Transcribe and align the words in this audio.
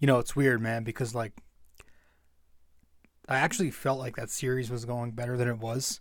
You 0.00 0.06
know, 0.06 0.18
it's 0.18 0.34
weird, 0.34 0.60
man, 0.60 0.82
because 0.82 1.14
like 1.14 1.32
I 3.28 3.36
actually 3.36 3.70
felt 3.70 4.00
like 4.00 4.16
that 4.16 4.30
series 4.30 4.70
was 4.70 4.84
going 4.84 5.12
better 5.12 5.36
than 5.36 5.46
it 5.46 5.58
was. 5.58 6.00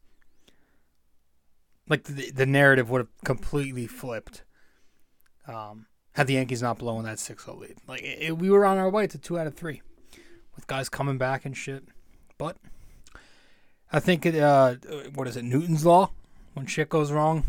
Like 1.87 2.04
the, 2.04 2.32
the 2.32 2.46
narrative 2.46 2.90
would 2.90 3.00
have 3.00 3.24
completely 3.24 3.85
flipped 3.85 4.43
um, 5.48 5.88
had 6.14 6.27
the 6.27 6.33
Yankees 6.33 6.62
not 6.62 6.77
blown 6.77 7.04
that 7.06 7.17
6-0 7.17 7.59
lead. 7.59 7.77
Like 7.88 8.02
it, 8.02 8.21
it, 8.21 8.38
we 8.38 8.50
were 8.50 8.66
on 8.66 8.77
our 8.77 8.89
way 8.89 9.07
to 9.07 9.18
two 9.18 9.39
out 9.39 9.48
of 9.48 9.55
three, 9.55 9.82
with 10.55 10.68
guys 10.68 10.89
coming 10.89 11.18
back 11.18 11.45
and 11.45 11.55
shit. 11.55 11.84
But 12.38 12.57
I 13.91 14.00
think 14.00 14.25
it. 14.25 14.36
Uh, 14.36 14.75
what 15.16 15.27
is 15.27 15.38
it? 15.38 15.43
Newton's 15.43 15.86
law. 15.86 16.11
When 16.54 16.66
shit 16.66 16.89
goes 16.89 17.11
wrong, 17.11 17.43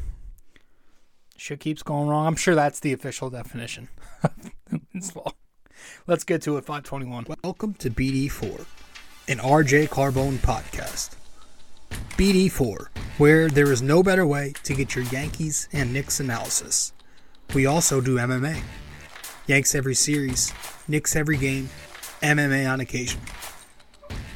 shit 1.36 1.60
keeps 1.60 1.82
going 1.82 2.08
wrong. 2.08 2.26
I'm 2.26 2.36
sure 2.36 2.54
that's 2.54 2.80
the 2.80 2.92
official 2.92 3.30
definition. 3.30 3.88
Newton's 4.70 5.16
law. 5.16 5.32
Let's 6.06 6.24
get 6.24 6.42
to 6.42 6.56
it. 6.56 6.64
521. 6.64 7.26
Welcome 7.42 7.74
to 7.74 7.90
BD4, 7.90 8.66
an 9.28 9.38
RJ 9.38 9.88
Carbone 9.88 10.38
podcast. 10.38 11.16
BD4, 12.16 12.88
where 13.18 13.48
there 13.48 13.72
is 13.72 13.82
no 13.82 14.02
better 14.02 14.26
way 14.26 14.52
to 14.64 14.74
get 14.74 14.94
your 14.94 15.04
Yankees 15.06 15.68
and 15.72 15.92
Knicks 15.92 16.20
analysis. 16.20 16.92
We 17.54 17.66
also 17.66 18.00
do 18.00 18.16
MMA. 18.16 18.62
Yanks 19.46 19.74
every 19.74 19.94
series, 19.94 20.52
Knicks 20.86 21.16
every 21.16 21.36
game, 21.36 21.68
MMA 22.22 22.70
on 22.70 22.80
occasion. 22.80 23.20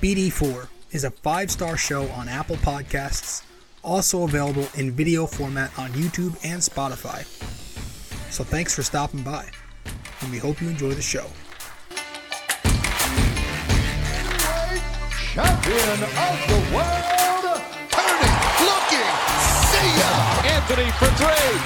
BD4 0.01 0.69
is 0.93 1.05
a 1.05 1.11
five 1.11 1.51
star 1.51 1.77
show 1.77 2.09
on 2.09 2.29
Apple 2.29 2.57
Podcasts, 2.57 3.45
also 3.83 4.25
available 4.25 4.67
in 4.75 4.93
video 4.93 5.27
format 5.27 5.77
on 5.79 5.91
YouTube 5.91 6.39
and 6.45 6.61
Spotify. 6.61 7.25
So 8.33 8.45
thanks 8.45 8.75
for 8.75 8.83
stopping 8.83 9.23
by, 9.23 9.49
and 10.21 10.31
we 10.31 10.39
hope 10.39 10.61
you 10.61 10.69
enjoy 10.69 10.91
the 10.95 11.03
show. 11.03 11.27
Champion 15.35 15.99
of 16.03 16.39
the 16.47 16.61
world, 16.71 17.59
turning, 17.91 18.37
looking, 18.63 19.11
see 19.71 19.91
ya! 19.99 20.11
Anthony 20.47 20.91
for 20.95 21.11
three. 21.19 21.59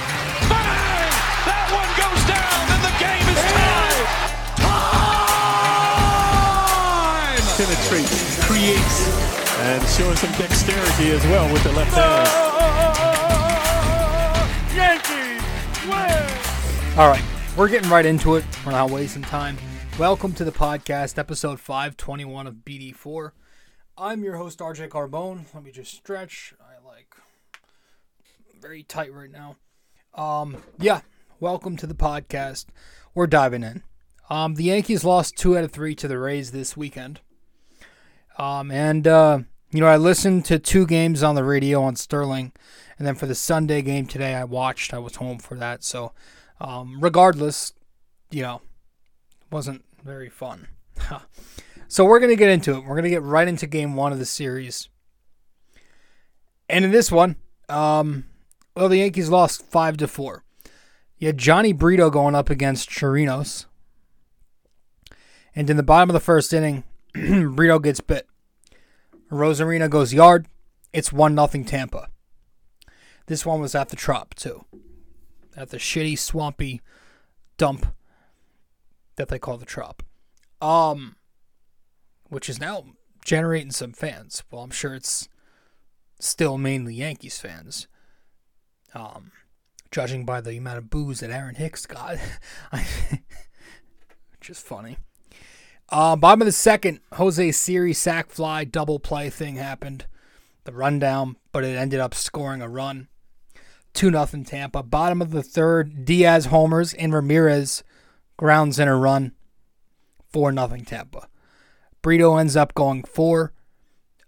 Bang! 0.49 1.13
That 1.45 1.69
one 1.69 1.91
goes 1.93 2.23
down, 2.25 2.65
and 2.73 2.81
the 2.81 2.93
game 2.97 3.29
is 3.29 3.37
tied. 3.53 4.09
Time! 4.57 5.09
penetrates, 7.61 8.41
creates, 8.47 8.97
and 9.69 9.85
showing 9.93 10.17
some 10.17 10.31
dexterity 10.33 11.11
as 11.11 11.23
well 11.27 11.45
with 11.53 11.63
the 11.63 11.71
left 11.73 11.93
hand. 11.93 12.25
Yankees 14.73 15.45
win! 15.85 16.97
All 16.97 17.09
right, 17.09 17.23
we're 17.59 17.67
getting 17.67 17.89
right 17.89 18.05
into 18.05 18.35
it. 18.35 18.45
We're 18.65 18.71
not 18.71 18.89
wasting 18.89 19.21
time. 19.21 19.57
Welcome 19.99 20.31
to 20.35 20.45
the 20.45 20.51
podcast, 20.51 21.17
episode 21.17 21.59
521 21.59 22.47
of 22.47 22.53
BD4. 22.63 23.31
I'm 23.97 24.23
your 24.23 24.37
host, 24.37 24.59
RJ 24.59 24.87
Carbone. 24.87 25.43
Let 25.53 25.65
me 25.65 25.71
just 25.71 25.93
stretch. 25.93 26.53
I 26.61 26.87
like 26.87 27.13
very 28.61 28.83
tight 28.83 29.13
right 29.13 29.29
now. 29.29 29.57
Um, 30.15 30.63
yeah, 30.79 31.01
welcome 31.41 31.75
to 31.75 31.85
the 31.85 31.93
podcast. 31.93 32.67
We're 33.13 33.27
diving 33.27 33.63
in. 33.63 33.83
Um, 34.29 34.55
the 34.55 34.63
Yankees 34.63 35.03
lost 35.03 35.35
two 35.35 35.57
out 35.57 35.65
of 35.65 35.73
three 35.73 35.95
to 35.95 36.07
the 36.07 36.17
Rays 36.17 36.51
this 36.51 36.77
weekend. 36.77 37.19
Um, 38.37 38.71
and 38.71 39.05
uh, 39.05 39.39
you 39.71 39.81
know, 39.81 39.87
I 39.87 39.97
listened 39.97 40.45
to 40.45 40.59
two 40.59 40.87
games 40.87 41.23
on 41.23 41.35
the 41.35 41.43
radio 41.43 41.83
on 41.83 41.97
Sterling, 41.97 42.53
and 42.97 43.05
then 43.05 43.15
for 43.15 43.25
the 43.25 43.35
Sunday 43.35 43.81
game 43.81 44.05
today, 44.05 44.33
I 44.33 44.45
watched. 44.45 44.93
I 44.93 44.99
was 44.99 45.17
home 45.17 45.39
for 45.39 45.55
that, 45.55 45.83
so 45.83 46.13
um, 46.59 46.99
regardless, 46.99 47.73
you 48.31 48.41
know, 48.41 48.61
wasn't 49.51 49.83
very 50.03 50.29
fun. 50.29 50.67
so 51.87 52.05
we're 52.05 52.19
gonna 52.19 52.35
get 52.35 52.49
into 52.49 52.75
it. 52.75 52.85
We're 52.85 52.95
gonna 52.95 53.09
get 53.09 53.23
right 53.23 53.47
into 53.47 53.67
game 53.67 53.95
one 53.95 54.11
of 54.11 54.19
the 54.19 54.25
series, 54.25 54.89
and 56.67 56.85
in 56.85 56.91
this 56.91 57.11
one, 57.11 57.35
um, 57.67 58.25
well, 58.75 58.89
the 58.89 58.97
Yankees 58.97 59.29
lost 59.29 59.65
five 59.65 59.97
to 59.97 60.07
four. 60.07 60.43
You 61.17 61.27
had 61.27 61.37
Jhony 61.37 61.77
Brito 61.77 62.09
going 62.09 62.33
up 62.33 62.49
against 62.49 62.89
Chirinos. 62.89 63.65
And 65.53 65.69
in 65.69 65.75
the 65.75 65.83
bottom 65.83 66.09
of 66.09 66.13
the 66.13 66.21
first 66.21 66.53
inning, 66.53 66.85
Brito 67.13 67.79
gets 67.79 67.99
bit. 67.99 68.25
Arozarena 69.29 69.89
goes 69.89 70.13
yard. 70.13 70.47
It's 70.93 71.11
1 71.11 71.35
nothing 71.35 71.65
Tampa. 71.65 72.07
This 73.27 73.45
one 73.45 73.59
was 73.59 73.75
at 73.75 73.89
the 73.89 73.95
Trop, 73.95 74.33
too. 74.33 74.65
At 75.59 75.71
the 75.71 75.77
shitty, 75.77 76.17
swampy 76.17 76.79
dump 77.57 77.93
that 79.17 79.27
they 79.27 79.37
call 79.37 79.57
the 79.57 79.65
Trop. 79.65 80.01
Um, 80.61 81.17
which 82.29 82.47
is 82.47 82.61
now 82.61 82.85
generating 83.25 83.71
some 83.71 83.91
fans. 83.91 84.41
Well, 84.49 84.63
I'm 84.63 84.71
sure 84.71 84.95
it's 84.95 85.27
still 86.17 86.57
mainly 86.57 86.93
Yankees 86.93 87.39
fans. 87.39 87.89
Um, 88.93 89.33
judging 89.91 90.25
by 90.25 90.39
the 90.39 90.55
amount 90.55 90.77
of 90.77 90.89
boos 90.89 91.19
that 91.19 91.29
Aaron 91.29 91.55
Hicks 91.55 91.85
got, 91.85 92.17
which 94.31 94.49
is 94.49 94.59
funny. 94.59 94.95
Uh, 95.89 96.15
bottom 96.15 96.41
of 96.41 96.45
the 96.45 96.53
second, 96.53 97.01
Jose 97.13 97.51
Siri 97.51 97.91
sack 97.91 98.29
fly 98.29 98.63
double 98.63 98.99
play 98.99 99.29
thing 99.29 99.57
happened. 99.57 100.05
The 100.63 100.71
rundown, 100.71 101.35
but 101.51 101.65
it 101.65 101.75
ended 101.75 101.99
up 101.99 102.15
scoring 102.15 102.61
a 102.61 102.69
run. 102.69 103.09
2 103.93 104.11
nothing 104.11 104.45
Tampa. 104.45 104.83
Bottom 104.83 105.21
of 105.21 105.31
the 105.31 105.43
third, 105.43 106.05
Diaz 106.05 106.45
homers 106.47 106.93
and 106.93 107.13
Ramirez 107.13 107.83
grounds 108.37 108.79
in 108.79 108.87
a 108.87 108.95
run. 108.95 109.33
4 110.31 110.51
nothing 110.51 110.85
Tampa. 110.85 111.27
Brito 112.01 112.37
ends 112.37 112.55
up 112.55 112.73
going 112.73 113.03
four. 113.03 113.53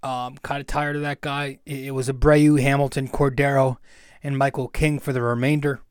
Um, 0.03 0.37
kind 0.41 0.59
of 0.59 0.67
tired 0.67 0.95
of 0.95 1.03
that 1.03 1.21
guy. 1.21 1.59
It, 1.65 1.85
it 1.85 1.91
was 1.91 2.09
Abreu, 2.09 2.59
Hamilton, 2.61 3.07
Cordero, 3.07 3.77
and 4.23 4.37
Michael 4.37 4.67
King 4.67 4.99
for 4.99 5.13
the 5.13 5.21
remainder. 5.21 5.81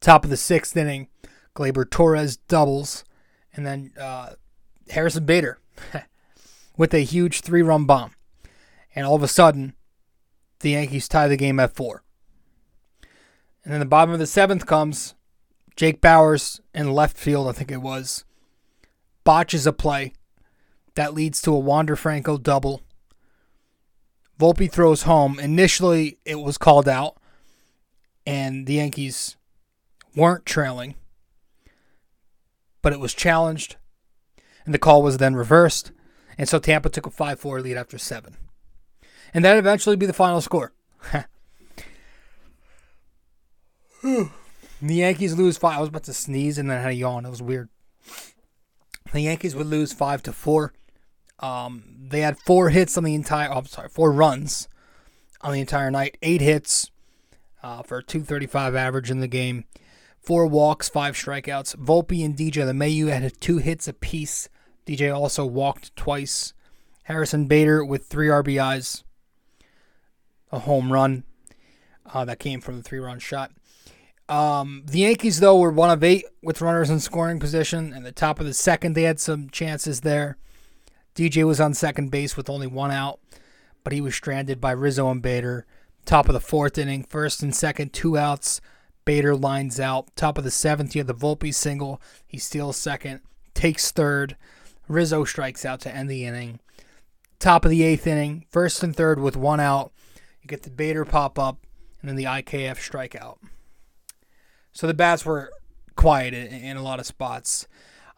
Top 0.00 0.24
of 0.24 0.30
the 0.30 0.36
sixth 0.36 0.76
inning, 0.76 1.08
Gleyber 1.54 1.88
Torres 1.88 2.36
doubles, 2.36 3.04
and 3.54 3.66
then 3.66 3.92
uh, 4.00 4.34
Harrison 4.90 5.24
Bader 5.24 5.58
with 6.76 6.94
a 6.94 7.00
huge 7.00 7.40
three 7.40 7.62
run 7.62 7.84
bomb. 7.84 8.12
And 8.94 9.06
all 9.06 9.16
of 9.16 9.22
a 9.22 9.28
sudden, 9.28 9.74
the 10.60 10.70
Yankees 10.70 11.08
tie 11.08 11.28
the 11.28 11.36
game 11.36 11.60
at 11.60 11.74
four. 11.74 12.02
And 13.64 13.72
then 13.72 13.80
the 13.80 13.86
bottom 13.86 14.12
of 14.12 14.18
the 14.18 14.26
seventh 14.26 14.66
comes 14.66 15.14
Jake 15.74 16.00
Bauers 16.00 16.60
in 16.74 16.92
left 16.92 17.16
field, 17.16 17.48
I 17.48 17.52
think 17.52 17.70
it 17.70 17.82
was, 17.82 18.24
botches 19.24 19.66
a 19.66 19.72
play 19.72 20.12
that 20.94 21.14
leads 21.14 21.42
to 21.42 21.52
a 21.52 21.58
Wander 21.58 21.96
Franco 21.96 22.38
double. 22.38 22.82
Volpe 24.40 24.70
throws 24.70 25.02
home. 25.02 25.38
Initially, 25.38 26.18
it 26.24 26.40
was 26.40 26.58
called 26.58 26.88
out, 26.88 27.16
and 28.26 28.66
the 28.66 28.74
Yankees 28.74 29.36
weren't 30.14 30.46
trailing, 30.46 30.94
but 32.82 32.92
it 32.92 33.00
was 33.00 33.14
challenged, 33.14 33.76
and 34.64 34.72
the 34.72 34.78
call 34.78 35.02
was 35.02 35.18
then 35.18 35.34
reversed, 35.34 35.92
and 36.38 36.48
so 36.48 36.58
Tampa 36.58 36.88
took 36.88 37.06
a 37.06 37.10
5 37.10 37.38
4 37.38 37.60
lead 37.60 37.76
after 37.76 37.98
seven. 37.98 38.36
And 39.36 39.44
that 39.44 39.58
eventually 39.58 39.96
be 39.96 40.06
the 40.06 40.14
final 40.14 40.40
score. 40.40 40.72
the 44.02 44.30
Yankees 44.80 45.36
lose 45.36 45.58
five. 45.58 45.76
I 45.76 45.80
was 45.80 45.90
about 45.90 46.04
to 46.04 46.14
sneeze 46.14 46.56
and 46.56 46.70
then 46.70 46.78
I 46.78 46.80
had 46.80 46.92
a 46.92 46.94
yawn. 46.94 47.26
It 47.26 47.30
was 47.30 47.42
weird. 47.42 47.68
The 49.12 49.20
Yankees 49.20 49.54
would 49.54 49.66
lose 49.66 49.92
five 49.92 50.22
to 50.22 50.32
four. 50.32 50.72
Um, 51.38 51.84
they 52.08 52.20
had 52.20 52.38
four 52.38 52.70
hits 52.70 52.96
on 52.96 53.04
the 53.04 53.14
entire. 53.14 53.50
Oh, 53.50 53.58
I'm 53.58 53.66
sorry, 53.66 53.90
four 53.90 54.10
runs 54.10 54.70
on 55.42 55.52
the 55.52 55.60
entire 55.60 55.90
night. 55.90 56.16
Eight 56.22 56.40
hits 56.40 56.90
uh, 57.62 57.82
for 57.82 57.98
a 57.98 58.02
235 58.02 58.74
average 58.74 59.10
in 59.10 59.20
the 59.20 59.28
game. 59.28 59.66
Four 60.18 60.46
walks, 60.46 60.88
five 60.88 61.14
strikeouts. 61.14 61.76
Volpe 61.76 62.24
and 62.24 62.34
DJ 62.34 62.64
LeMahieu 62.64 63.08
had 63.08 63.38
two 63.42 63.58
hits 63.58 63.86
apiece. 63.86 64.48
DJ 64.86 65.14
also 65.14 65.44
walked 65.44 65.94
twice. 65.94 66.54
Harrison 67.02 67.46
Bader 67.46 67.84
with 67.84 68.06
three 68.06 68.28
RBIs, 68.28 69.04
a 70.56 70.60
home 70.60 70.92
run 70.92 71.24
uh, 72.12 72.24
that 72.24 72.38
came 72.38 72.60
from 72.60 72.76
the 72.76 72.82
three-run 72.82 73.18
shot. 73.18 73.52
Um, 74.28 74.82
the 74.86 75.00
Yankees, 75.00 75.38
though, 75.38 75.58
were 75.58 75.70
one 75.70 75.90
of 75.90 76.02
eight 76.02 76.24
with 76.42 76.60
runners 76.60 76.90
in 76.90 76.98
scoring 76.98 77.38
position. 77.38 77.92
And 77.92 78.04
the 78.04 78.12
top 78.12 78.40
of 78.40 78.46
the 78.46 78.54
second, 78.54 78.94
they 78.94 79.02
had 79.02 79.20
some 79.20 79.48
chances 79.50 80.00
there. 80.00 80.36
DJ 81.14 81.46
was 81.46 81.60
on 81.60 81.74
second 81.74 82.10
base 82.10 82.36
with 82.36 82.50
only 82.50 82.66
one 82.66 82.90
out, 82.90 83.20
but 83.84 83.92
he 83.92 84.00
was 84.00 84.14
stranded 84.14 84.60
by 84.60 84.72
Rizzo 84.72 85.10
and 85.10 85.22
Bader. 85.22 85.64
Top 86.04 86.28
of 86.28 86.34
the 86.34 86.40
fourth 86.40 86.76
inning, 86.76 87.04
first 87.04 87.42
and 87.42 87.54
second, 87.54 87.92
two 87.92 88.18
outs. 88.18 88.60
Bader 89.04 89.36
lines 89.36 89.78
out. 89.78 90.14
Top 90.16 90.36
of 90.36 90.44
the 90.44 90.50
seventh, 90.50 90.94
you 90.94 91.00
have 91.00 91.06
the 91.06 91.14
Volpe 91.14 91.54
single. 91.54 92.00
He 92.26 92.38
steals 92.38 92.76
second, 92.76 93.20
takes 93.54 93.92
third. 93.92 94.36
Rizzo 94.88 95.24
strikes 95.24 95.64
out 95.64 95.80
to 95.80 95.94
end 95.94 96.10
the 96.10 96.24
inning. 96.24 96.60
Top 97.38 97.64
of 97.64 97.70
the 97.70 97.82
eighth 97.82 98.06
inning, 98.06 98.44
first 98.50 98.82
and 98.82 98.94
third 98.94 99.18
with 99.18 99.36
one 99.36 99.60
out. 99.60 99.92
You 100.46 100.48
get 100.48 100.62
the 100.62 100.70
Bader 100.70 101.04
pop 101.04 101.40
up, 101.40 101.66
and 102.00 102.08
then 102.08 102.14
the 102.14 102.22
IKF 102.22 102.76
strikeout. 102.76 103.38
So 104.70 104.86
the 104.86 104.94
bats 104.94 105.26
were 105.26 105.50
quiet 105.96 106.34
in, 106.34 106.46
in 106.46 106.76
a 106.76 106.84
lot 106.84 107.00
of 107.00 107.06
spots. 107.06 107.66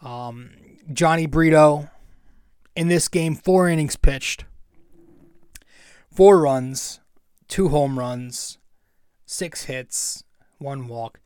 Um, 0.02 0.50
Jhony 0.92 1.30
Brito 1.30 1.88
in 2.76 2.88
this 2.88 3.08
game, 3.08 3.34
four 3.34 3.66
innings 3.66 3.96
pitched, 3.96 4.44
four 6.12 6.38
runs, 6.38 7.00
two 7.48 7.70
home 7.70 7.98
runs, 7.98 8.58
six 9.24 9.64
hits, 9.64 10.22
one 10.58 10.86
walk. 10.86 11.20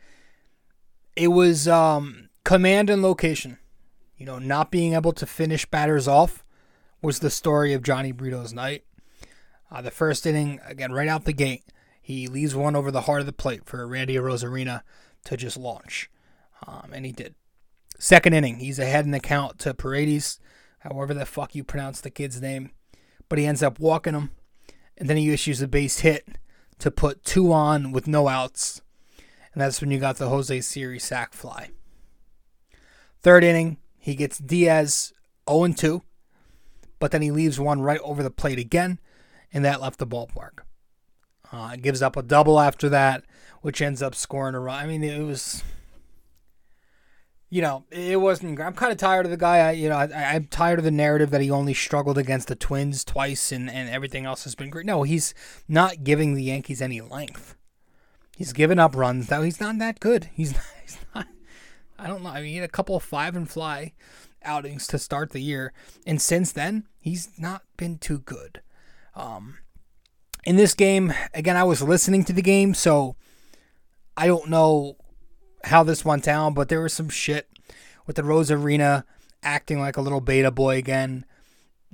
It 1.17 1.33
was 1.33 1.67
um, 1.67 2.29
command 2.45 2.91
and 2.91 3.03
location. 3.03 3.59
You 4.17 4.27
know, 4.27 4.39
not 4.39 4.71
being 4.71 4.95
able 4.95 5.15
to 5.15 5.27
finish 5.27 5.67
batters 5.67 6.07
off 6.07 6.45
was 7.03 7.19
the 7.19 7.29
story 7.29 7.73
of 7.73 7.83
Jhony 7.83 8.17
Brito's 8.17 8.53
night. 8.53 8.85
Uh, 9.73 9.81
the 9.81 9.91
first 9.91 10.27
inning, 10.27 10.61
again, 10.67 10.93
right 10.93 11.09
out 11.09 11.25
the 11.25 11.33
gate, 11.33 11.65
he 12.01 12.27
leaves 12.27 12.55
one 12.55 12.77
over 12.77 12.91
the 12.91 13.03
heart 13.03 13.21
of 13.21 13.27
the 13.27 13.33
plate 13.33 13.65
for 13.65 13.87
Randy 13.87 14.17
Arozarena 14.17 14.83
to 15.25 15.37
just 15.37 15.57
launch. 15.57 16.11
Um, 16.67 16.91
and 16.93 17.07
he 17.07 17.13
did. 17.13 17.35
Second 17.99 18.35
inning, 18.35 18.59
he's 18.59 18.79
ahead 18.79 19.07
in 19.07 19.13
the 19.13 19.21
count 19.21 19.59
to 19.61 19.73
Paredes, 19.73 20.39
however 20.81 21.15
the 21.15 21.25
fuck 21.25 21.55
you 21.55 21.65
pronounce 21.65 22.01
the 22.01 22.11
kid's 22.11 22.43
name. 22.43 22.71
But 23.31 23.39
he 23.39 23.47
ends 23.47 23.63
up 23.63 23.79
walking 23.79 24.13
him. 24.13 24.31
And 24.99 25.09
then 25.09 25.17
he 25.17 25.33
issues 25.33 25.63
a 25.63 25.69
base 25.69 26.01
hit 26.01 26.27
to 26.79 26.91
put 26.91 27.25
two 27.25 27.51
on 27.51 27.93
with 27.93 28.07
no 28.07 28.29
outs. 28.29 28.83
And 29.55 29.63
that's 29.63 29.81
when 29.81 29.91
you 29.91 29.99
got 29.99 30.17
the 30.17 30.29
Jose 30.29 30.61
Siri 30.61 30.99
sac 30.99 31.33
fly. 31.33 31.71
Third 33.23 33.43
inning, 33.43 33.79
he 33.99 34.17
gets 34.17 34.37
Diaz 34.37 35.13
0 35.49 35.69
2, 35.69 36.03
but 36.99 37.11
then 37.11 37.23
he 37.23 37.31
leaves 37.31 37.59
one 37.59 37.81
right 37.81 38.01
over 38.01 38.23
the 38.23 38.31
plate 38.31 38.59
again, 38.59 38.99
and 39.53 39.65
that 39.65 39.81
left 39.81 39.99
the 39.99 40.07
ballpark. 40.07 40.61
Uh, 41.53 41.77
gives 41.77 42.01
up 42.01 42.17
a 42.17 42.23
double 42.23 42.59
after 42.59 42.89
that, 42.89 43.25
which 43.61 43.83
ends 43.83 44.03
up 44.03 44.15
scoring 44.15 44.55
a 44.55 44.61
run. 44.61 44.83
I 44.83 44.87
mean, 44.87 45.05
it 45.05 45.23
was, 45.23 45.63
you 47.51 47.61
know, 47.61 47.85
it 47.91 48.21
wasn't. 48.21 48.59
I'm 48.59 48.73
kind 48.73 48.91
of 48.91 48.97
tired 48.97 49.27
of 49.27 49.31
the 49.31 49.37
guy. 49.37 49.59
I, 49.59 49.73
you 49.73 49.91
know, 49.91 49.97
I, 49.97 50.35
I'm 50.35 50.47
tired 50.47 50.79
of 50.79 50.85
the 50.85 50.91
narrative 50.91 51.31
that 51.31 51.43
he 51.43 51.51
only 51.51 51.75
struggled 51.75 52.17
against 52.17 52.49
the 52.49 52.57
Twins 52.57 53.05
twice 53.05 53.53
and, 53.53 53.69
and 53.69 53.91
everything 53.91 54.25
else 54.25 54.45
has 54.45 54.55
been 54.55 54.71
great. 54.71 54.87
No, 54.87 55.03
he's 55.03 55.35
not 55.69 56.05
giving 56.05 56.35
the 56.35 56.45
Yankees 56.45 56.81
any 56.81 57.03
length. 57.03 57.55
He's 58.37 58.55
given 58.55 58.79
up 58.79 58.97
runs. 58.97 59.31
Now 59.31 59.43
he's 59.43 59.61
not 59.61 59.79
that 59.79 60.01
good. 60.01 60.31
He's 60.33 60.55
not, 60.55 60.65
he's 60.83 60.99
not. 61.15 61.27
I 61.99 62.07
don't 62.07 62.23
know. 62.23 62.31
I 62.31 62.41
mean, 62.41 62.51
he 62.51 62.57
had 62.57 62.65
a 62.65 62.73
couple 62.73 62.97
of 62.97 63.03
five 63.03 63.37
and 63.37 63.49
fly 63.49 63.93
outings 64.43 64.87
to 64.89 64.99
start 64.99 65.31
the 65.31 65.41
year, 65.41 65.73
and 66.07 66.21
since 66.21 66.51
then 66.51 66.89
he's 66.99 67.29
not 67.39 67.63
been 67.77 67.99
too 67.99 68.19
good. 68.19 68.63
Um, 69.15 69.59
in 70.45 70.57
this 70.57 70.75
game, 70.75 71.13
again, 71.35 71.57
I 71.57 71.65
was 71.65 71.83
listening 71.83 72.25
to 72.25 72.33
the 72.33 72.43
game, 72.43 72.75
so 72.75 73.17
I 74.17 74.27
don't 74.27 74.49
know 74.49 74.97
how 75.65 75.83
this 75.83 76.05
went 76.05 76.25
down, 76.25 76.55
but 76.55 76.69
there 76.69 76.81
was 76.81 76.93
some 76.93 77.09
shit 77.09 77.49
with 78.07 78.17
the 78.17 78.23
Arozarena 78.23 79.05
acting 79.43 79.79
like 79.79 79.97
a 79.97 80.01
little 80.01 80.21
beta 80.21 80.51
boy 80.51 80.77
again, 80.77 81.25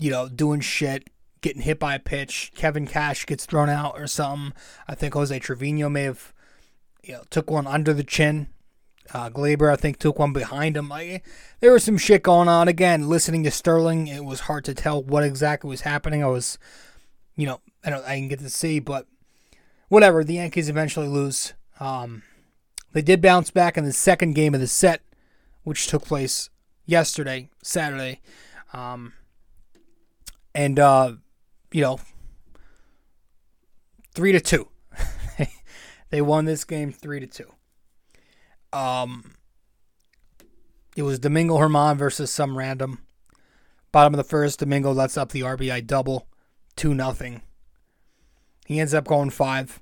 you 0.00 0.10
know, 0.10 0.28
doing 0.28 0.60
shit, 0.60 1.08
getting 1.40 1.62
hit 1.62 1.78
by 1.78 1.94
a 1.94 1.98
pitch. 1.98 2.52
Kevin 2.54 2.86
Cash 2.86 3.26
gets 3.26 3.46
thrown 3.46 3.68
out 3.68 3.98
or 3.98 4.06
something. 4.06 4.52
I 4.86 4.94
think 4.94 5.14
Jose 5.14 5.38
Trevino 5.38 5.88
may 5.88 6.04
have, 6.04 6.32
you 7.02 7.14
know, 7.14 7.22
took 7.30 7.50
one 7.50 7.66
under 7.66 7.92
the 7.92 8.04
chin. 8.04 8.48
Uh, 9.12 9.30
Gleyber, 9.30 9.72
I 9.72 9.76
think, 9.76 9.98
took 9.98 10.18
one 10.18 10.34
behind 10.34 10.76
him. 10.76 10.92
There 11.60 11.72
was 11.72 11.84
some 11.84 11.96
shit 11.96 12.22
going 12.22 12.48
on. 12.48 12.68
Again, 12.68 13.08
listening 13.08 13.42
to 13.44 13.50
Sterling, 13.50 14.06
it 14.06 14.24
was 14.24 14.40
hard 14.40 14.64
to 14.66 14.74
tell 14.74 15.02
what 15.02 15.24
exactly 15.24 15.70
was 15.70 15.80
happening. 15.80 16.22
I 16.22 16.26
was, 16.26 16.58
you 17.38 17.46
know, 17.46 17.60
I 17.84 17.90
don't, 17.90 18.04
I 18.04 18.16
didn't 18.16 18.30
get 18.30 18.40
to 18.40 18.50
see, 18.50 18.80
but 18.80 19.06
whatever. 19.88 20.24
The 20.24 20.34
Yankees 20.34 20.68
eventually 20.68 21.06
lose. 21.06 21.54
Um, 21.78 22.24
they 22.92 23.00
did 23.00 23.22
bounce 23.22 23.52
back 23.52 23.78
in 23.78 23.84
the 23.84 23.92
second 23.92 24.34
game 24.34 24.54
of 24.54 24.60
the 24.60 24.66
set, 24.66 25.02
which 25.62 25.86
took 25.86 26.04
place 26.04 26.50
yesterday, 26.84 27.48
Saturday. 27.62 28.20
Um, 28.72 29.12
and, 30.52 30.80
uh, 30.80 31.12
you 31.70 31.80
know, 31.80 32.00
three 34.14 34.32
to 34.32 34.40
two. 34.40 34.68
they 36.10 36.20
won 36.20 36.44
this 36.44 36.64
game 36.64 36.90
three 36.90 37.20
to 37.20 37.26
two. 37.28 37.52
Um, 38.76 39.34
it 40.96 41.02
was 41.02 41.20
Domingo 41.20 41.56
German 41.56 41.96
versus 41.96 42.32
some 42.32 42.58
random. 42.58 42.98
Bottom 43.92 44.14
of 44.14 44.18
the 44.18 44.24
first, 44.24 44.58
Domingo 44.58 44.92
lets 44.92 45.16
up 45.16 45.30
the 45.30 45.42
RBI 45.42 45.86
double, 45.86 46.26
two 46.78 46.94
nothing. 46.94 47.42
He 48.64 48.80
ends 48.80 48.94
up 48.94 49.06
going 49.06 49.30
five. 49.30 49.80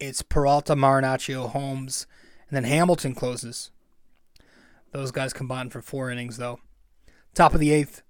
It's 0.00 0.22
Peralta, 0.22 0.74
Marinaccio, 0.74 1.50
Holmes, 1.50 2.06
and 2.48 2.56
then 2.56 2.64
Hamilton 2.64 3.14
closes. 3.14 3.70
Those 4.92 5.10
guys 5.10 5.32
combined 5.32 5.72
for 5.72 5.82
four 5.82 6.10
innings, 6.10 6.38
though. 6.38 6.60
Top 7.34 7.52
of 7.52 7.60
the 7.60 7.72
eighth, 7.72 8.02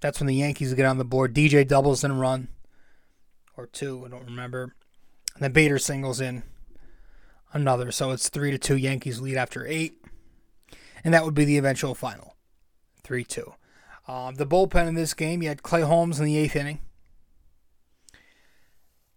that's 0.00 0.18
when 0.18 0.26
the 0.26 0.34
Yankees 0.34 0.72
get 0.72 0.86
on 0.86 0.96
the 0.96 1.04
board. 1.04 1.34
DJ 1.34 1.66
doubles 1.66 2.02
in 2.02 2.10
a 2.10 2.14
run, 2.14 2.48
or 3.56 3.66
two, 3.66 4.02
I 4.06 4.08
don't 4.08 4.24
remember. 4.24 4.74
And 5.34 5.42
then 5.42 5.52
Bader 5.52 5.78
singles 5.78 6.20
in 6.20 6.42
another. 7.52 7.92
So 7.92 8.10
it's 8.12 8.30
three 8.30 8.50
to 8.50 8.58
two. 8.58 8.76
Yankees 8.76 9.20
lead 9.20 9.36
after 9.36 9.66
eight, 9.66 10.02
and 11.04 11.12
that 11.12 11.24
would 11.24 11.34
be 11.34 11.44
the 11.44 11.58
eventual 11.58 11.94
final, 11.94 12.36
three 13.02 13.24
two. 13.24 13.52
Um, 14.08 14.36
the 14.36 14.46
bullpen 14.46 14.88
in 14.88 14.94
this 14.94 15.12
game, 15.12 15.42
you 15.42 15.48
had 15.48 15.62
Clay 15.62 15.82
Holmes 15.82 16.18
in 16.18 16.24
the 16.24 16.38
eighth 16.38 16.56
inning. 16.56 16.80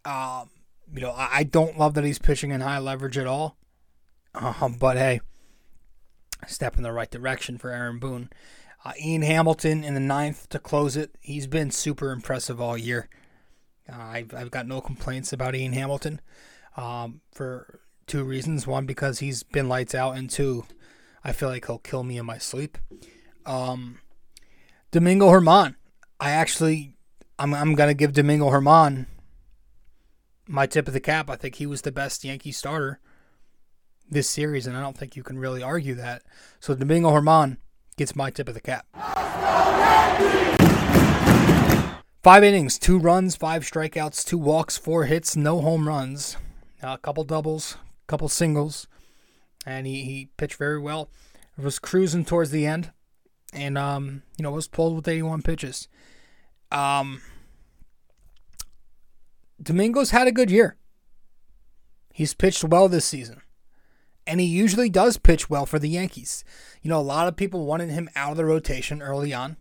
Um, 0.05 0.49
you 0.93 1.01
know, 1.01 1.11
I, 1.11 1.29
I 1.31 1.43
don't 1.43 1.77
love 1.77 1.93
that 1.95 2.03
he's 2.03 2.19
pitching 2.19 2.51
in 2.51 2.61
high 2.61 2.79
leverage 2.79 3.17
at 3.17 3.27
all. 3.27 3.57
Um, 4.35 4.77
but 4.79 4.97
hey, 4.97 5.21
step 6.47 6.77
in 6.77 6.83
the 6.83 6.91
right 6.91 7.09
direction 7.09 7.57
for 7.57 7.71
Aaron 7.71 7.99
Boone. 7.99 8.29
Uh, 8.85 8.93
Ian 9.01 9.21
Hamilton 9.21 9.83
in 9.83 9.93
the 9.93 9.99
ninth 9.99 10.49
to 10.49 10.59
close 10.59 10.97
it. 10.97 11.15
He's 11.21 11.47
been 11.47 11.71
super 11.71 12.11
impressive 12.11 12.59
all 12.59 12.77
year. 12.77 13.07
Uh, 13.91 13.97
I've, 13.97 14.33
I've 14.33 14.51
got 14.51 14.67
no 14.67 14.81
complaints 14.81 15.31
about 15.31 15.55
Ian 15.55 15.73
Hamilton 15.73 16.19
um, 16.75 17.21
for 17.31 17.79
two 18.07 18.23
reasons. 18.23 18.67
One, 18.67 18.85
because 18.85 19.19
he's 19.19 19.43
been 19.43 19.69
lights 19.69 19.95
out, 19.95 20.17
and 20.17 20.29
two, 20.29 20.65
I 21.23 21.31
feel 21.31 21.49
like 21.49 21.65
he'll 21.65 21.79
kill 21.79 22.03
me 22.03 22.17
in 22.17 22.25
my 22.25 22.37
sleep. 22.37 22.77
Um, 23.45 23.99
Domingo 24.91 25.31
German. 25.31 25.75
I 26.19 26.31
actually, 26.31 26.95
I'm, 27.39 27.53
I'm 27.53 27.75
going 27.75 27.89
to 27.89 27.93
give 27.93 28.13
Domingo 28.13 28.49
German 28.51 29.07
my 30.53 30.67
tip 30.67 30.87
of 30.87 30.93
the 30.93 30.99
cap. 30.99 31.29
I 31.29 31.35
think 31.35 31.55
he 31.55 31.65
was 31.65 31.81
the 31.81 31.91
best 31.91 32.23
Yankee 32.23 32.51
starter 32.51 32.99
this 34.09 34.29
series, 34.29 34.67
and 34.67 34.77
I 34.77 34.81
don't 34.81 34.95
think 34.95 35.15
you 35.15 35.23
can 35.23 35.39
really 35.39 35.63
argue 35.63 35.95
that. 35.95 36.21
So 36.59 36.75
Domingo 36.75 37.11
German 37.11 37.57
gets 37.97 38.15
my 38.15 38.29
tip 38.29 38.47
of 38.47 38.53
the 38.53 38.61
cap. 38.61 38.85
Five 42.21 42.43
innings, 42.43 42.77
two 42.77 42.99
runs, 42.99 43.35
five 43.35 43.63
strikeouts, 43.63 44.23
two 44.23 44.37
walks, 44.37 44.77
four 44.77 45.05
hits, 45.05 45.35
no 45.35 45.59
home 45.59 45.87
runs, 45.87 46.37
a 46.81 46.99
couple 46.99 47.23
doubles, 47.23 47.75
a 48.03 48.07
couple 48.07 48.29
singles, 48.29 48.87
and 49.65 49.87
he, 49.87 50.03
he 50.03 50.29
pitched 50.37 50.55
very 50.55 50.79
well. 50.79 51.09
It 51.57 51.63
Was 51.63 51.79
cruising 51.79 52.25
towards 52.25 52.51
the 52.51 52.65
end, 52.67 52.91
and 53.53 53.77
um, 53.77 54.21
you 54.37 54.43
know 54.43 54.51
was 54.51 54.67
pulled 54.67 54.95
with 54.95 55.07
81 55.07 55.41
pitches. 55.41 55.87
Um, 56.71 57.21
Domingo's 59.63 60.11
had 60.11 60.27
a 60.27 60.31
good 60.31 60.51
year. 60.51 60.75
He's 62.13 62.33
pitched 62.33 62.63
well 62.63 62.87
this 62.89 63.05
season. 63.05 63.41
And 64.25 64.39
he 64.39 64.45
usually 64.45 64.89
does 64.89 65.17
pitch 65.17 65.49
well 65.49 65.65
for 65.65 65.79
the 65.79 65.89
Yankees. 65.89 66.43
You 66.81 66.89
know, 66.89 66.99
a 66.99 67.01
lot 67.01 67.27
of 67.27 67.35
people 67.35 67.65
wanted 67.65 67.89
him 67.89 68.09
out 68.15 68.31
of 68.31 68.37
the 68.37 68.45
rotation 68.45 69.01
early 69.01 69.33
on. 69.33 69.57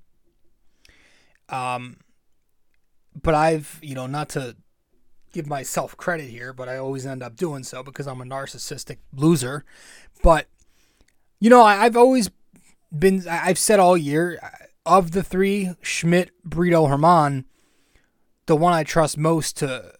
Um, 1.48 1.98
but 3.20 3.34
I've, 3.34 3.78
you 3.82 3.94
know, 3.94 4.06
not 4.06 4.28
to 4.30 4.56
give 5.32 5.46
myself 5.46 5.96
credit 5.96 6.28
here, 6.28 6.52
but 6.52 6.68
I 6.68 6.76
always 6.76 7.06
end 7.06 7.22
up 7.22 7.36
doing 7.36 7.64
so 7.64 7.82
because 7.82 8.06
I'm 8.06 8.20
a 8.20 8.24
narcissistic 8.24 8.98
loser. 9.12 9.64
But, 10.22 10.46
you 11.40 11.50
know, 11.50 11.62
I, 11.62 11.84
I've 11.84 11.96
always 11.96 12.30
been, 12.96 13.26
I've 13.28 13.58
said 13.58 13.80
all 13.80 13.96
year, 13.96 14.38
of 14.84 15.12
the 15.12 15.22
three, 15.22 15.74
Schmidt, 15.80 16.30
Brito, 16.44 16.88
German, 16.88 17.46
the 18.52 18.56
one 18.56 18.74
I 18.74 18.84
trust 18.84 19.16
most 19.16 19.56
to 19.56 19.94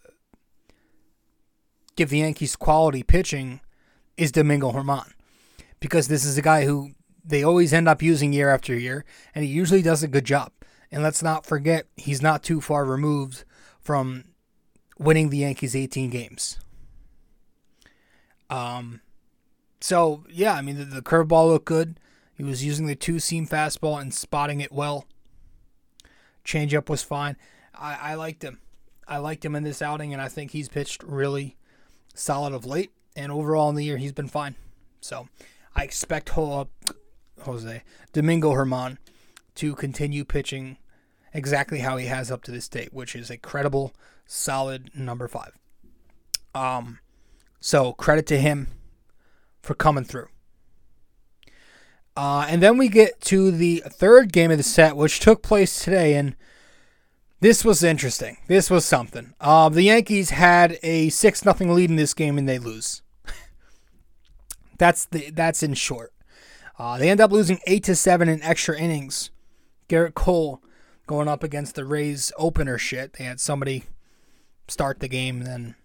give 1.95 2.11
the 2.11 2.19
Yankees 2.19 2.55
quality 2.55 3.01
pitching 3.01 3.61
is 4.15 4.31
Domingo 4.31 4.71
German. 4.71 5.11
Because 5.79 6.07
this 6.07 6.23
is 6.23 6.37
a 6.37 6.41
guy 6.43 6.63
who 6.65 6.91
they 7.25 7.41
always 7.41 7.73
end 7.73 7.89
up 7.89 8.03
using 8.03 8.31
year 8.31 8.51
after 8.51 8.77
year, 8.77 9.05
and 9.33 9.43
he 9.43 9.49
usually 9.49 9.81
does 9.81 10.03
a 10.03 10.07
good 10.07 10.23
job. 10.23 10.51
And 10.91 11.01
let's 11.01 11.23
not 11.23 11.47
forget, 11.47 11.87
he's 11.97 12.21
not 12.21 12.43
too 12.43 12.61
far 12.61 12.85
removed 12.85 13.43
from 13.79 14.25
winning 14.99 15.31
the 15.31 15.37
Yankees 15.37 15.75
18 15.75 16.11
games. 16.11 16.59
Um, 18.51 19.01
so 19.81 20.25
yeah, 20.29 20.53
I 20.53 20.61
mean 20.61 20.77
the, 20.77 20.85
the 20.85 21.01
curveball 21.01 21.47
looked 21.47 21.65
good. 21.65 21.99
He 22.35 22.43
was 22.43 22.63
using 22.63 22.85
the 22.85 22.95
two 22.95 23.17
seam 23.17 23.47
fastball 23.47 23.99
and 23.99 24.13
spotting 24.13 24.61
it 24.61 24.71
well. 24.71 25.07
Changeup 26.45 26.87
was 26.87 27.01
fine. 27.01 27.35
I, 27.73 28.11
I 28.11 28.13
liked 28.15 28.43
him. 28.43 28.59
I 29.07 29.17
liked 29.17 29.43
him 29.43 29.55
in 29.55 29.63
this 29.63 29.81
outing, 29.81 30.13
and 30.13 30.21
I 30.21 30.29
think 30.29 30.51
he's 30.51 30.69
pitched 30.69 31.03
really 31.03 31.57
solid 32.13 32.53
of 32.53 32.65
late. 32.65 32.91
And 33.15 33.31
overall 33.31 33.69
in 33.69 33.75
the 33.75 33.83
year, 33.83 33.97
he's 33.97 34.13
been 34.13 34.27
fine. 34.27 34.55
So 35.01 35.27
I 35.75 35.83
expect 35.83 36.29
Jose 36.29 37.83
Domingo 38.13 38.53
German 38.53 38.97
to 39.55 39.75
continue 39.75 40.23
pitching 40.23 40.77
exactly 41.33 41.79
how 41.79 41.97
he 41.97 42.07
has 42.07 42.31
up 42.31 42.43
to 42.43 42.51
this 42.51 42.67
date, 42.67 42.93
which 42.93 43.15
is 43.15 43.29
a 43.29 43.37
credible, 43.37 43.93
solid 44.25 44.91
number 44.95 45.27
five. 45.27 45.57
Um, 46.55 46.99
so 47.59 47.93
credit 47.93 48.27
to 48.27 48.39
him 48.39 48.67
for 49.61 49.73
coming 49.73 50.03
through. 50.03 50.27
Uh, 52.15 52.45
and 52.47 52.61
then 52.61 52.77
we 52.77 52.87
get 52.87 53.19
to 53.21 53.49
the 53.49 53.83
third 53.87 54.31
game 54.31 54.51
of 54.51 54.57
the 54.57 54.63
set, 54.63 54.95
which 54.95 55.19
took 55.19 55.41
place 55.41 55.83
today, 55.83 56.13
and 56.13 56.35
this 57.43 57.65
was 57.65 57.83
interesting. 57.83 58.37
This 58.47 58.69
was 58.69 58.85
something. 58.85 59.33
Uh, 59.41 59.67
the 59.67 59.83
Yankees 59.83 60.29
had 60.29 60.79
a 60.81 61.09
six 61.09 61.43
nothing 61.43 61.73
lead 61.73 61.89
in 61.89 61.97
this 61.97 62.13
game, 62.13 62.37
and 62.37 62.47
they 62.47 62.57
lose. 62.57 63.01
that's 64.77 65.03
the 65.07 65.29
that's 65.29 65.61
in 65.61 65.73
short. 65.73 66.13
Uh, 66.79 66.97
they 66.97 67.09
end 67.09 67.19
up 67.19 67.33
losing 67.33 67.59
eight 67.67 67.83
to 67.83 67.97
seven 67.97 68.29
in 68.29 68.41
extra 68.43 68.79
innings. 68.79 69.29
Gerrit 69.89 70.13
Cole 70.13 70.63
going 71.05 71.27
up 71.27 71.43
against 71.43 71.75
the 71.75 71.83
Rays 71.83 72.31
opener 72.37 72.77
shit. 72.77 73.11
They 73.11 73.25
had 73.25 73.41
somebody 73.41 73.83
start 74.69 75.01
the 75.01 75.09
game, 75.09 75.39
and 75.39 75.45
then 75.45 75.75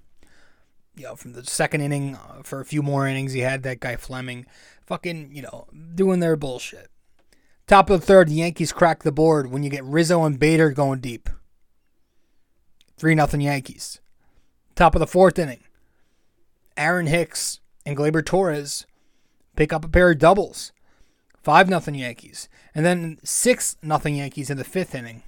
you 0.94 1.06
know 1.06 1.16
from 1.16 1.32
the 1.32 1.44
second 1.44 1.80
inning 1.80 2.14
uh, 2.14 2.44
for 2.44 2.60
a 2.60 2.64
few 2.64 2.84
more 2.84 3.08
innings, 3.08 3.34
you 3.34 3.42
had 3.42 3.64
that 3.64 3.80
guy 3.80 3.96
Fleming, 3.96 4.46
fucking 4.86 5.34
you 5.34 5.42
know 5.42 5.66
doing 5.96 6.20
their 6.20 6.36
bullshit. 6.36 6.88
Top 7.66 7.90
of 7.90 8.00
the 8.00 8.06
third, 8.06 8.28
the 8.28 8.34
Yankees 8.34 8.72
crack 8.72 9.02
the 9.02 9.10
board 9.10 9.50
when 9.50 9.64
you 9.64 9.70
get 9.70 9.82
Rizzo 9.82 10.22
and 10.22 10.38
Bader 10.38 10.70
going 10.70 11.00
deep. 11.00 11.28
Three 12.98 13.14
nothing 13.14 13.40
Yankees. 13.40 14.00
Top 14.74 14.96
of 14.96 14.98
the 14.98 15.06
fourth 15.06 15.38
inning, 15.38 15.62
Aaron 16.76 17.06
Hicks 17.06 17.60
and 17.86 17.96
Gleyber 17.96 18.26
Torres 18.26 18.86
pick 19.56 19.72
up 19.72 19.84
a 19.84 19.88
pair 19.88 20.10
of 20.10 20.18
doubles. 20.18 20.72
Five 21.40 21.68
nothing 21.68 21.94
Yankees. 21.94 22.48
And 22.74 22.84
then 22.84 23.18
six 23.22 23.76
nothing 23.82 24.16
Yankees 24.16 24.50
in 24.50 24.58
the 24.58 24.64
fifth 24.64 24.94
inning 24.94 25.22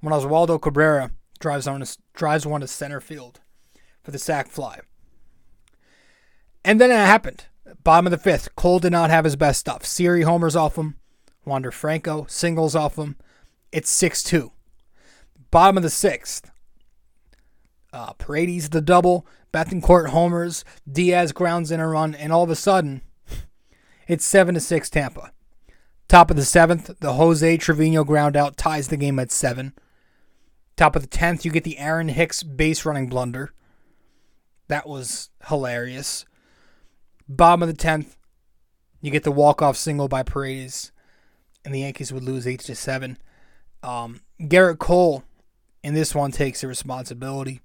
when 0.00 0.12
Oswaldo 0.12 0.60
Cabrera 0.60 1.12
drives 1.40 1.66
on 1.66 1.80
to, 1.80 1.98
drives 2.12 2.46
one 2.46 2.60
to 2.60 2.68
center 2.68 3.00
field 3.00 3.40
for 4.02 4.10
the 4.10 4.18
sac 4.18 4.48
fly. 4.48 4.80
And 6.64 6.80
then 6.80 6.90
it 6.90 6.94
happened. 6.94 7.46
Bottom 7.82 8.06
of 8.06 8.10
the 8.10 8.18
fifth, 8.18 8.54
Cole 8.54 8.78
did 8.78 8.92
not 8.92 9.10
have 9.10 9.24
his 9.24 9.36
best 9.36 9.60
stuff. 9.60 9.86
Siri 9.86 10.22
homers 10.22 10.54
off 10.54 10.76
him. 10.76 10.96
Wander 11.46 11.70
Franco 11.70 12.26
singles 12.28 12.76
off 12.76 12.96
him. 12.96 13.16
It's 13.72 13.90
6 13.90 14.22
2. 14.22 14.52
Bottom 15.50 15.76
of 15.76 15.82
the 15.82 15.90
sixth, 15.90 16.51
uh, 17.92 18.12
Paredes 18.14 18.70
the 18.70 18.80
double. 18.80 19.26
Bethancourt 19.52 20.08
homers. 20.08 20.64
Diaz 20.90 21.32
grounds 21.32 21.70
in 21.70 21.80
a 21.80 21.88
run. 21.88 22.14
And 22.14 22.32
all 22.32 22.42
of 22.42 22.50
a 22.50 22.56
sudden, 22.56 23.02
it's 24.08 24.24
7 24.24 24.54
to 24.54 24.60
6 24.60 24.90
Tampa. 24.90 25.32
Top 26.08 26.30
of 26.30 26.36
the 26.36 26.44
seventh, 26.44 26.90
the 27.00 27.14
Jose 27.14 27.56
Trevino 27.56 28.04
ground 28.04 28.36
out 28.36 28.58
ties 28.58 28.88
the 28.88 28.98
game 28.98 29.18
at 29.18 29.30
7. 29.30 29.72
Top 30.76 30.94
of 30.94 31.02
the 31.02 31.08
10th, 31.08 31.44
you 31.44 31.50
get 31.50 31.64
the 31.64 31.78
Aaron 31.78 32.08
Hicks 32.08 32.42
base 32.42 32.84
running 32.84 33.08
blunder. 33.08 33.54
That 34.68 34.86
was 34.86 35.30
hilarious. 35.48 36.26
Bottom 37.28 37.62
of 37.62 37.68
the 37.68 37.82
10th, 37.82 38.16
you 39.00 39.10
get 39.10 39.22
the 39.22 39.32
walk-off 39.32 39.76
single 39.76 40.06
by 40.08 40.22
Paredes, 40.22 40.92
and 41.64 41.74
the 41.74 41.80
Yankees 41.80 42.12
would 42.12 42.24
lose 42.24 42.46
8 42.46 42.60
to 42.60 42.74
7. 42.74 43.16
Um, 43.82 44.20
Gerrit 44.40 44.78
Cole 44.78 45.24
in 45.82 45.94
this 45.94 46.14
one 46.14 46.30
takes 46.30 46.60
the 46.60 46.68
responsibility. 46.68 47.62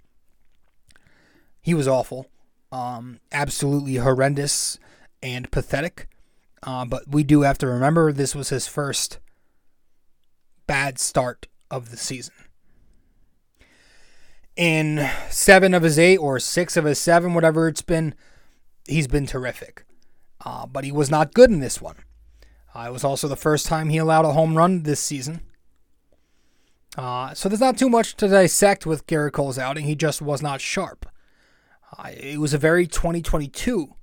He 1.67 1.73
was 1.73 1.85
awful. 1.85 2.27
Um, 2.71 3.19
absolutely 3.29 3.95
horrendous 3.95 4.79
and 5.21 5.51
pathetic. 5.51 6.07
Uh, 6.63 6.85
but 6.85 7.09
we 7.09 7.25
do 7.25 7.41
have 7.41 7.57
to 7.57 7.67
remember 7.67 8.13
this 8.13 8.33
was 8.33 8.47
his 8.47 8.67
first 8.67 9.19
bad 10.65 10.97
start 10.97 11.47
of 11.69 11.91
the 11.91 11.97
season. 11.97 12.33
In 14.55 15.09
seven 15.29 15.73
of 15.73 15.83
his 15.83 15.99
eight 15.99 16.19
or 16.19 16.39
six 16.39 16.77
of 16.77 16.85
his 16.85 16.99
seven, 16.99 17.33
whatever 17.33 17.67
it's 17.67 17.81
been, 17.81 18.15
he's 18.87 19.07
been 19.07 19.25
terrific. 19.25 19.83
Uh, 20.45 20.67
but 20.67 20.85
he 20.85 20.91
was 20.93 21.11
not 21.11 21.33
good 21.33 21.49
in 21.51 21.59
this 21.59 21.81
one. 21.81 21.97
Uh, 22.73 22.85
it 22.87 22.93
was 22.93 23.03
also 23.03 23.27
the 23.27 23.35
first 23.35 23.65
time 23.65 23.89
he 23.89 23.97
allowed 23.97 24.23
a 24.23 24.31
home 24.31 24.55
run 24.55 24.83
this 24.83 25.01
season. 25.01 25.41
Uh, 26.97 27.33
so 27.33 27.49
there's 27.49 27.59
not 27.59 27.77
too 27.77 27.89
much 27.89 28.15
to 28.15 28.29
dissect 28.29 28.85
with 28.85 29.05
Gerrit 29.05 29.33
Cole's 29.33 29.59
outing. 29.59 29.83
He 29.83 29.95
just 29.95 30.21
was 30.21 30.41
not 30.41 30.61
sharp. 30.61 31.05
It 32.09 32.39
was 32.39 32.53
a 32.53 32.57
very 32.57 32.87
2022 32.87 33.95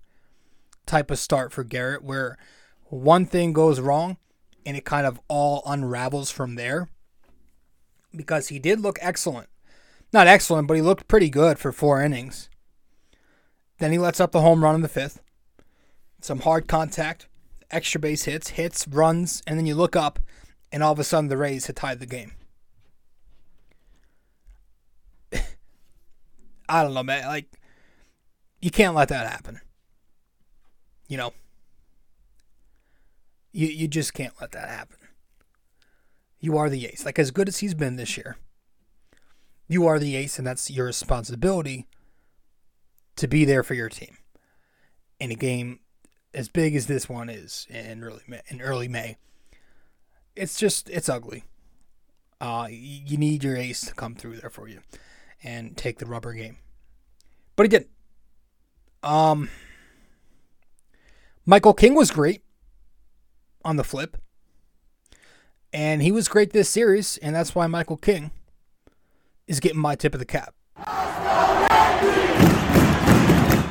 type 0.86 1.10
of 1.10 1.18
start 1.18 1.52
for 1.52 1.64
Gerrit 1.64 2.02
where 2.02 2.36
one 2.84 3.26
thing 3.26 3.52
goes 3.52 3.80
wrong 3.80 4.16
and 4.66 4.76
it 4.76 4.84
kind 4.84 5.06
of 5.06 5.20
all 5.28 5.62
unravels 5.66 6.30
from 6.30 6.54
there 6.54 6.88
because 8.14 8.48
he 8.48 8.58
did 8.58 8.80
look 8.80 8.98
excellent. 9.00 9.48
Not 10.12 10.26
excellent, 10.26 10.68
but 10.68 10.74
he 10.74 10.82
looked 10.82 11.08
pretty 11.08 11.28
good 11.28 11.58
for 11.58 11.72
four 11.72 12.02
innings. 12.02 12.48
Then 13.78 13.92
he 13.92 13.98
lets 13.98 14.20
up 14.20 14.32
the 14.32 14.40
home 14.40 14.62
run 14.62 14.76
in 14.76 14.82
the 14.82 14.88
fifth. 14.88 15.20
Some 16.20 16.40
hard 16.40 16.68
contact, 16.68 17.26
extra 17.70 18.00
base 18.00 18.24
hits, 18.24 18.50
hits, 18.50 18.86
runs, 18.88 19.42
and 19.46 19.58
then 19.58 19.66
you 19.66 19.74
look 19.74 19.96
up 19.96 20.20
and 20.72 20.82
all 20.82 20.92
of 20.92 20.98
a 20.98 21.04
sudden 21.04 21.28
the 21.28 21.36
Rays 21.36 21.66
had 21.66 21.76
tied 21.76 22.00
the 22.00 22.06
game. 22.06 22.32
I 26.68 26.82
don't 26.82 26.94
know, 26.94 27.02
man. 27.02 27.26
Like, 27.26 27.46
you 28.64 28.70
can't 28.70 28.94
let 28.94 29.08
that 29.08 29.30
happen. 29.30 29.60
You 31.06 31.18
know, 31.18 31.34
you 33.52 33.66
you 33.66 33.86
just 33.86 34.14
can't 34.14 34.32
let 34.40 34.52
that 34.52 34.70
happen. 34.70 34.96
You 36.40 36.56
are 36.56 36.70
the 36.70 36.86
ace. 36.86 37.04
Like 37.04 37.18
as 37.18 37.30
good 37.30 37.46
as 37.46 37.58
he's 37.58 37.74
been 37.74 37.96
this 37.96 38.16
year, 38.16 38.38
you 39.68 39.86
are 39.86 39.98
the 39.98 40.16
ace, 40.16 40.38
and 40.38 40.46
that's 40.46 40.70
your 40.70 40.86
responsibility 40.86 41.86
to 43.16 43.28
be 43.28 43.44
there 43.44 43.62
for 43.62 43.74
your 43.74 43.90
team 43.90 44.16
in 45.20 45.30
a 45.30 45.34
game 45.34 45.80
as 46.32 46.48
big 46.48 46.74
as 46.74 46.86
this 46.86 47.06
one 47.06 47.28
is 47.28 47.66
in 47.68 48.02
early 48.02 48.22
May, 48.26 48.40
in 48.48 48.62
early 48.62 48.88
May. 48.88 49.18
It's 50.34 50.58
just 50.58 50.88
it's 50.88 51.10
ugly. 51.10 51.44
Uh, 52.40 52.68
you 52.70 53.18
need 53.18 53.44
your 53.44 53.58
ace 53.58 53.82
to 53.82 53.92
come 53.92 54.14
through 54.14 54.36
there 54.36 54.48
for 54.48 54.68
you 54.68 54.80
and 55.42 55.76
take 55.76 55.98
the 55.98 56.06
rubber 56.06 56.32
game, 56.32 56.56
but 57.56 57.64
he 57.64 57.68
didn't. 57.68 57.90
Um. 59.04 59.50
Michael 61.46 61.74
King 61.74 61.94
was 61.94 62.10
great 62.10 62.42
on 63.64 63.76
the 63.76 63.84
flip. 63.84 64.16
And 65.72 66.02
he 66.02 66.12
was 66.12 66.28
great 66.28 66.52
this 66.52 66.68
series, 66.68 67.18
and 67.18 67.34
that's 67.34 67.54
why 67.54 67.66
Michael 67.66 67.96
King 67.96 68.30
is 69.46 69.60
getting 69.60 69.80
my 69.80 69.96
tip 69.96 70.14
of 70.14 70.20
the 70.20 70.24
cap. 70.24 70.54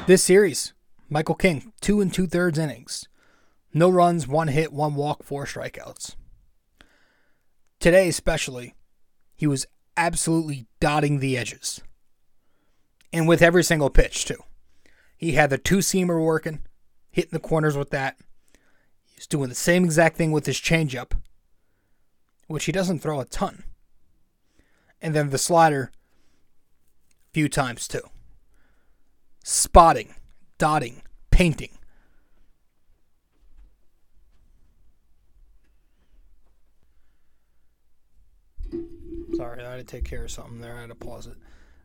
This 0.05 0.21
series, 0.21 0.73
Michael 1.09 1.35
King, 1.35 1.71
two 1.79 2.01
and 2.01 2.13
two 2.13 2.27
thirds 2.27 2.59
innings. 2.59 3.07
No 3.73 3.89
runs, 3.89 4.27
one 4.27 4.49
hit, 4.49 4.73
one 4.73 4.95
walk, 4.95 5.23
four 5.23 5.45
strikeouts. 5.45 6.15
Today, 7.79 8.09
especially, 8.09 8.75
he 9.33 9.47
was 9.47 9.65
absolutely 9.95 10.67
dotting 10.79 11.19
the 11.19 11.37
edges. 11.37 11.81
And 13.11 13.27
with 13.27 13.41
every 13.41 13.63
single 13.63 13.89
pitch, 13.89 14.25
too. 14.25 14.43
He 15.23 15.31
had 15.31 15.49
the 15.49 15.57
two 15.57 15.77
seamer 15.77 16.21
working 16.21 16.59
hitting 17.09 17.31
the 17.31 17.39
corners 17.39 17.77
with 17.77 17.91
that. 17.91 18.17
He's 19.15 19.25
doing 19.25 19.47
the 19.47 19.55
same 19.55 19.85
exact 19.85 20.17
thing 20.17 20.33
with 20.33 20.45
his 20.45 20.57
changeup, 20.57 21.13
which 22.47 22.65
he 22.65 22.73
doesn't 22.73 22.99
throw 22.99 23.21
a 23.21 23.25
ton. 23.25 23.63
And 25.01 25.15
then 25.15 25.29
the 25.29 25.37
slider, 25.37 25.93
few 27.31 27.47
times 27.47 27.87
too. 27.87 28.01
Spotting, 29.45 30.13
dotting, 30.57 31.03
painting. 31.31 31.77
Sorry, 39.37 39.63
I 39.63 39.71
had 39.71 39.77
to 39.77 39.83
take 39.85 40.03
care 40.03 40.25
of 40.25 40.31
something 40.31 40.59
there. 40.59 40.75
I 40.75 40.81
had 40.81 40.89
to 40.89 40.95
pause 40.95 41.27
it 41.27 41.37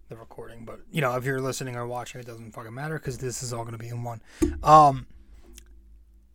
the 0.09 0.17
recording, 0.17 0.65
but 0.65 0.81
you 0.91 1.01
know, 1.01 1.17
if 1.17 1.25
you're 1.25 1.41
listening 1.41 1.77
or 1.77 1.87
watching, 1.87 2.21
it 2.21 2.27
doesn't 2.27 2.53
fucking 2.53 2.73
matter 2.73 2.99
because 2.99 3.19
this 3.19 3.43
is 3.43 3.53
all 3.53 3.63
going 3.63 3.73
to 3.73 3.79
be 3.79 3.89
in 3.89 4.03
one. 4.03 4.23
Um, 4.63 5.07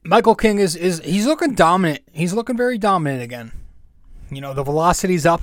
Michael 0.03 0.35
King 0.35 0.59
is 0.59 0.75
is 0.75 1.01
he's 1.03 1.25
looking 1.25 1.55
dominant. 1.55 2.01
He's 2.11 2.33
looking 2.33 2.55
very 2.55 2.77
dominant 2.77 3.23
again. 3.23 3.51
You 4.29 4.41
know, 4.41 4.53
the 4.53 4.63
velocity's 4.63 5.25
up, 5.25 5.41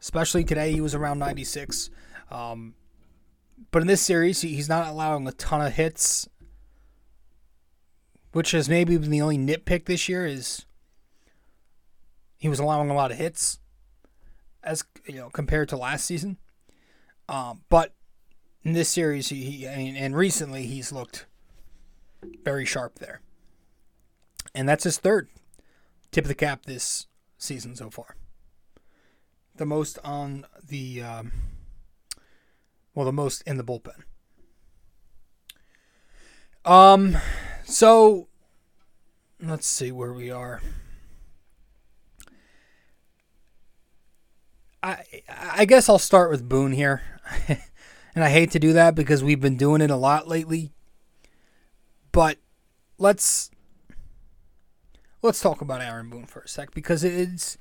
especially 0.00 0.44
today. 0.44 0.72
He 0.72 0.80
was 0.80 0.94
around 0.94 1.18
96. 1.18 1.90
Um, 2.30 2.74
but 3.70 3.82
in 3.82 3.88
this 3.88 4.00
series, 4.00 4.40
he's 4.40 4.68
not 4.68 4.88
allowing 4.88 5.26
a 5.26 5.32
ton 5.32 5.60
of 5.60 5.74
hits, 5.74 6.28
which 8.32 8.52
has 8.52 8.68
maybe 8.68 8.96
been 8.96 9.10
the 9.10 9.20
only 9.20 9.38
nitpick 9.38 9.84
this 9.84 10.08
year. 10.08 10.24
Is 10.24 10.64
he 12.38 12.48
was 12.48 12.58
allowing 12.58 12.88
a 12.88 12.94
lot 12.94 13.10
of 13.10 13.18
hits 13.18 13.58
as 14.62 14.84
you 15.06 15.16
know 15.16 15.28
compared 15.28 15.68
to 15.68 15.76
last 15.76 16.06
season. 16.06 16.38
Um, 17.28 17.62
but 17.68 17.94
in 18.62 18.72
this 18.72 18.88
series, 18.88 19.28
he, 19.28 19.44
he 19.44 19.66
and 19.66 20.16
recently 20.16 20.66
he's 20.66 20.92
looked 20.92 21.26
very 22.44 22.64
sharp 22.64 22.98
there 22.98 23.20
and 24.54 24.68
that's 24.68 24.84
his 24.84 24.98
third. 24.98 25.28
tip 26.10 26.24
of 26.24 26.28
the 26.28 26.34
cap 26.34 26.66
this 26.66 27.06
season 27.38 27.74
so 27.74 27.90
far. 27.90 28.16
The 29.56 29.66
most 29.66 29.98
on 30.04 30.46
the, 30.66 31.02
um, 31.02 31.32
well, 32.94 33.06
the 33.06 33.12
most 33.12 33.42
in 33.42 33.56
the 33.56 33.64
bullpen. 33.64 34.02
Um, 36.64 37.16
so 37.64 38.28
let's 39.40 39.66
see 39.66 39.90
where 39.90 40.12
we 40.12 40.30
are. 40.30 40.60
I 44.82 45.04
I 45.28 45.64
guess 45.64 45.88
I'll 45.88 45.98
start 45.98 46.30
with 46.30 46.48
Boone 46.48 46.72
here. 46.72 47.02
and 47.48 48.24
I 48.24 48.30
hate 48.30 48.50
to 48.52 48.58
do 48.58 48.72
that 48.72 48.94
because 48.94 49.22
we've 49.22 49.40
been 49.40 49.56
doing 49.56 49.80
it 49.80 49.90
a 49.90 49.96
lot 49.96 50.28
lately. 50.28 50.72
But 52.10 52.38
let's 52.98 53.50
let's 55.22 55.40
talk 55.40 55.60
about 55.60 55.80
Aaron 55.80 56.10
Boone 56.10 56.26
for 56.26 56.40
a 56.40 56.48
sec 56.48 56.74
because 56.74 57.04
it's 57.04 57.56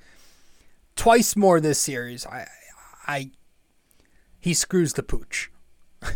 twice 0.95 1.35
more 1.35 1.59
this 1.59 1.79
series. 1.79 2.25
I 2.25 2.47
I 3.07 3.31
he 4.39 4.53
screws 4.53 4.93
the 4.93 5.03
pooch. 5.03 5.51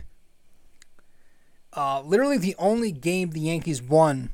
uh, 1.74 2.02
literally 2.02 2.38
the 2.38 2.56
only 2.58 2.92
game 2.92 3.30
the 3.30 3.42
Yankees 3.42 3.82
won 3.82 4.32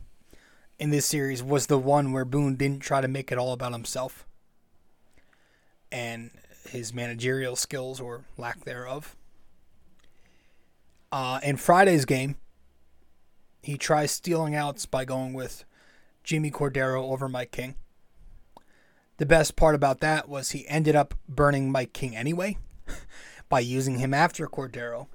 in 0.79 0.89
this 0.89 1.05
series 1.05 1.43
was 1.43 1.67
the 1.67 1.77
one 1.77 2.11
where 2.11 2.25
Boone 2.25 2.55
didn't 2.55 2.79
try 2.79 3.01
to 3.01 3.07
make 3.07 3.31
it 3.31 3.37
all 3.37 3.51
about 3.51 3.73
himself 3.73 4.25
and 5.91 6.31
his 6.71 6.93
managerial 6.93 7.55
skills 7.55 7.99
or 7.99 8.25
lack 8.37 8.63
thereof. 8.63 9.15
Uh, 11.11 11.39
in 11.43 11.57
Friday's 11.57 12.05
game, 12.05 12.35
he 13.61 13.77
tries 13.77 14.11
stealing 14.11 14.55
outs 14.55 14.85
by 14.85 15.05
going 15.05 15.33
with 15.33 15.65
Jimmy 16.23 16.49
Cordero 16.49 17.11
over 17.11 17.27
Mike 17.27 17.51
King. 17.51 17.75
The 19.17 19.25
best 19.25 19.55
part 19.55 19.75
about 19.75 19.99
that 19.99 20.29
was 20.29 20.51
he 20.51 20.67
ended 20.67 20.95
up 20.95 21.13
burning 21.27 21.71
Mike 21.71 21.93
King 21.93 22.15
anyway 22.15 22.57
by 23.49 23.59
using 23.59 23.99
him 23.99 24.13
after 24.13 24.47
Cordero. 24.47 25.07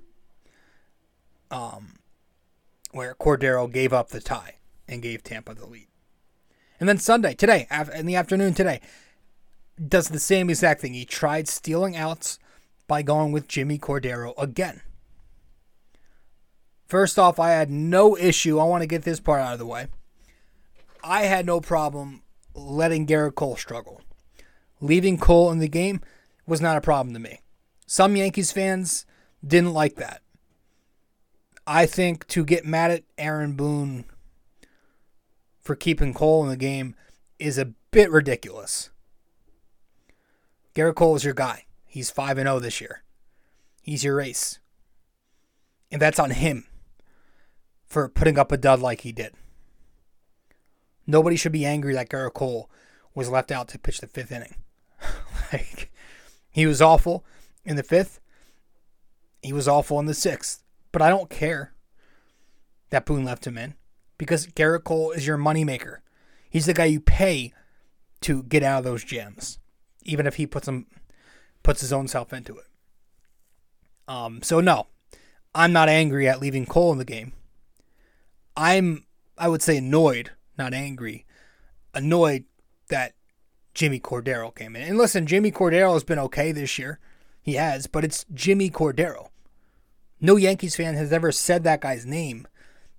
Um, 1.51 1.95
where 2.93 3.15
Cordero 3.15 3.71
gave 3.71 3.93
up 3.93 4.09
the 4.09 4.21
tie 4.21 4.57
and 4.87 5.03
gave 5.03 5.23
Tampa 5.23 5.55
the 5.55 5.67
lead. 5.67 5.87
And 6.79 6.89
then 6.89 6.99
Sunday, 6.99 7.35
today, 7.35 7.67
in 7.95 8.07
the 8.07 8.17
afternoon 8.17 8.55
today, 8.55 8.81
does 9.85 10.09
the 10.09 10.19
same 10.19 10.51
exact 10.51 10.81
thing. 10.81 10.95
He 10.95 11.05
tried 11.05 11.49
stealing 11.49 11.97
outs 11.97 12.39
by 12.87 13.03
going 13.03 13.33
with 13.33 13.49
Jimmy 13.49 13.79
Cordero 13.79 14.33
again. 14.39 14.83
First 16.87 17.19
off, 17.19 17.41
I 17.41 17.51
had 17.51 17.71
no 17.71 18.17
issue. 18.17 18.59
I 18.59 18.65
want 18.65 18.83
to 18.83 18.87
get 18.87 19.03
this 19.03 19.21
part 19.21 19.41
out 19.41 19.55
of 19.55 19.59
the 19.59 19.67
way. 19.67 19.89
I 21.03 21.23
had 21.23 21.45
no 21.45 21.61
problem 21.61 22.23
letting 22.55 23.07
Gerrit 23.07 23.35
Cole 23.35 23.57
struggle. 23.57 24.01
Leaving 24.81 25.19
Cole 25.19 25.51
in 25.51 25.59
the 25.59 25.69
game 25.69 26.01
was 26.47 26.61
not 26.61 26.77
a 26.77 26.81
problem 26.81 27.13
to 27.15 27.21
me. 27.21 27.41
Some 27.87 28.17
Yankees 28.17 28.53
fans 28.53 29.05
didn't 29.45 29.73
like 29.73 29.97
that. 29.97 30.23
I 31.67 31.87
think 31.87 32.27
to 32.29 32.45
get 32.45 32.65
mad 32.65 32.93
at 32.93 33.05
Aaron 33.19 33.55
Boone 33.55 34.05
for 35.61 35.75
keeping 35.75 36.15
Cole 36.15 36.45
in 36.45 36.49
the 36.49 36.57
game 36.57 36.95
is 37.39 37.59
a 37.59 37.73
bit 37.91 38.11
ridiculous. 38.11 38.91
Gerrit 40.77 40.95
Cole 40.95 41.17
is 41.17 41.25
your 41.25 41.33
guy. 41.33 41.65
He's 41.87 42.11
5 42.11 42.37
and 42.37 42.47
0 42.47 42.61
this 42.61 42.83
year. 42.83 43.03
He's 43.81 44.05
your 44.05 44.21
ace. 44.21 44.59
And 45.91 46.03
that's 46.03 46.19
on 46.19 46.31
him 46.31 46.67
for 47.87 48.11
putting 48.11 48.39
up 48.39 48.53
a 48.53 48.59
dud 48.59 48.81
like 48.81 49.01
he 49.01 49.11
did. 49.11 49.33
Nobody 51.07 51.37
should 51.37 51.53
be 51.53 51.65
angry 51.65 51.95
that 51.95 52.11
Gerrit 52.11 52.35
Cole 52.35 52.69
was 53.15 53.31
left 53.31 53.51
out 53.51 53.69
to 53.69 53.79
pitch 53.79 54.01
the 54.01 54.07
fifth 54.07 54.31
inning. 54.31 54.57
like 55.53 55.91
he 56.51 56.67
was 56.67 56.83
awful 56.83 57.25
in 57.65 57.77
the 57.77 57.83
fifth. 57.83 58.21
He 59.43 59.55
was 59.55 59.67
awful 59.67 59.99
in 59.99 60.05
the 60.05 60.13
sixth. 60.13 60.63
But 60.93 61.01
I 61.01 61.09
don't 61.09 61.31
care 61.31 61.73
that 62.91 63.07
Boone 63.07 63.25
left 63.25 63.47
him 63.47 63.57
in 63.57 63.75
because 64.19 64.49
Gerrit 64.49 64.85
Cole 64.85 65.13
is 65.13 65.27
your 65.27 65.39
moneymaker. 65.39 65.99
He's 66.51 66.67
the 66.67 66.75
guy 66.75 66.85
you 66.85 67.01
pay 67.01 67.55
to 68.23 68.43
get 68.43 68.63
out 68.63 68.79
of 68.79 68.85
those 68.85 69.05
jams, 69.05 69.59
even 70.07 70.27
if 70.27 70.37
he 70.37 70.47
puts 70.47 70.67
him 70.67 70.87
puts 71.63 71.81
his 71.81 71.93
own 71.93 72.09
self 72.09 72.33
into 72.33 72.57
it. 72.57 72.67
Um, 74.09 74.41
so 74.43 74.61
no, 74.61 74.87
I'm 75.55 75.73
not 75.73 75.89
angry 75.89 76.29
at 76.29 76.41
leaving 76.41 76.65
Cole 76.65 76.93
in 76.93 76.99
the 76.99 77.05
game. 77.05 77.33
I'm 78.57 79.05
I 79.37 79.49
would 79.49 79.63
say 79.63 79.77
annoyed, 79.77 80.31
not 80.57 80.73
angry, 80.73 81.27
annoyed 81.93 82.45
that 82.89 83.15
Jimmy 83.75 84.01
Cordero 84.01 84.55
came 84.55 84.77
in. 84.77 84.83
And 84.83 84.97
listen, 84.97 85.27
Jimmy 85.27 85.51
Cordero 85.51 85.93
has 85.93 86.05
been 86.05 86.19
okay 86.21 86.53
this 86.53 86.79
year. 86.79 86.99
He 87.43 87.55
has, 87.55 87.87
but 87.87 88.05
it's 88.05 88.25
Jimmy 88.33 88.71
Cordero. 88.71 89.29
No 90.21 90.37
Yankees 90.37 90.77
fan 90.77 90.95
has 90.95 91.13
ever 91.13 91.31
said 91.31 91.63
that 91.65 91.83
guy's 91.83 92.07
name 92.07 92.49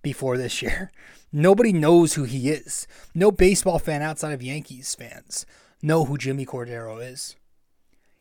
before 0.03 0.37
this 0.37 0.61
year. 0.61 0.91
Nobody 1.31 1.73
knows 1.73 2.13
who 2.13 2.23
he 2.23 2.49
is. 2.49 2.87
No 3.13 3.31
baseball 3.31 3.79
fan 3.79 4.01
outside 4.01 4.33
of 4.33 4.43
Yankees 4.43 4.93
fans 4.95 5.45
know 5.81 6.05
who 6.05 6.17
Jimmy 6.17 6.45
Cordero 6.45 7.05
is. 7.05 7.35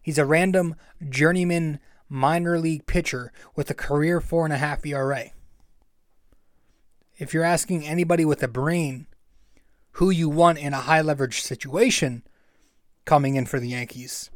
He's 0.02 0.18
a 0.18 0.24
random 0.24 0.76
journeyman 1.08 1.80
minor 2.08 2.58
league 2.58 2.86
pitcher 2.86 3.32
with 3.54 3.70
a 3.70 3.74
career 3.74 4.20
four 4.20 4.44
and 4.44 4.52
a 4.52 4.58
half 4.58 4.84
ERA. 4.86 5.30
If 7.18 7.32
you're 7.32 7.44
asking 7.44 7.86
anybody 7.86 8.24
with 8.24 8.42
a 8.42 8.48
brain 8.48 9.06
who 9.92 10.10
you 10.10 10.28
want 10.28 10.58
in 10.58 10.74
a 10.74 10.82
high 10.82 11.00
leverage 11.00 11.40
situation 11.42 12.22
coming 13.04 13.36
in 13.36 13.46
for 13.46 13.58
the 13.58 13.70
Yankees, 13.70 14.30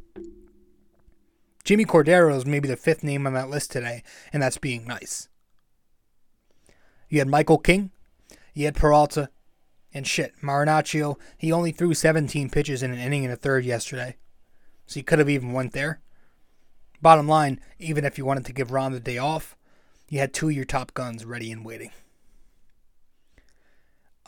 Jimmy 1.63 1.85
Cordero 1.85 2.35
is 2.35 2.45
maybe 2.45 2.67
the 2.67 2.75
fifth 2.75 3.03
name 3.03 3.27
on 3.27 3.33
that 3.33 3.49
list 3.49 3.71
today, 3.71 4.03
and 4.33 4.41
that's 4.41 4.57
being 4.57 4.85
nice. 4.85 5.29
You 7.07 7.19
had 7.19 7.27
Michael 7.27 7.59
King, 7.59 7.91
you 8.53 8.65
had 8.65 8.75
Peralta, 8.75 9.29
and 9.93 10.07
shit, 10.07 10.33
Marinaccio, 10.41 11.17
he 11.37 11.51
only 11.51 11.71
threw 11.71 11.93
17 11.93 12.49
pitches 12.49 12.81
in 12.81 12.91
an 12.91 12.99
inning 12.99 13.25
and 13.25 13.33
a 13.33 13.37
third 13.37 13.65
yesterday. 13.65 14.15
So 14.87 14.99
he 14.99 15.03
could 15.03 15.19
have 15.19 15.29
even 15.29 15.53
went 15.53 15.73
there. 15.73 16.01
Bottom 17.01 17.27
line, 17.27 17.59
even 17.79 18.05
if 18.05 18.17
you 18.17 18.25
wanted 18.25 18.45
to 18.45 18.53
give 18.53 18.71
Ron 18.71 18.93
the 18.93 18.99
day 18.99 19.17
off, 19.17 19.57
you 20.07 20.19
had 20.19 20.33
two 20.33 20.49
of 20.49 20.55
your 20.55 20.65
top 20.65 20.93
guns 20.93 21.25
ready 21.25 21.51
and 21.51 21.65
waiting. 21.65 21.91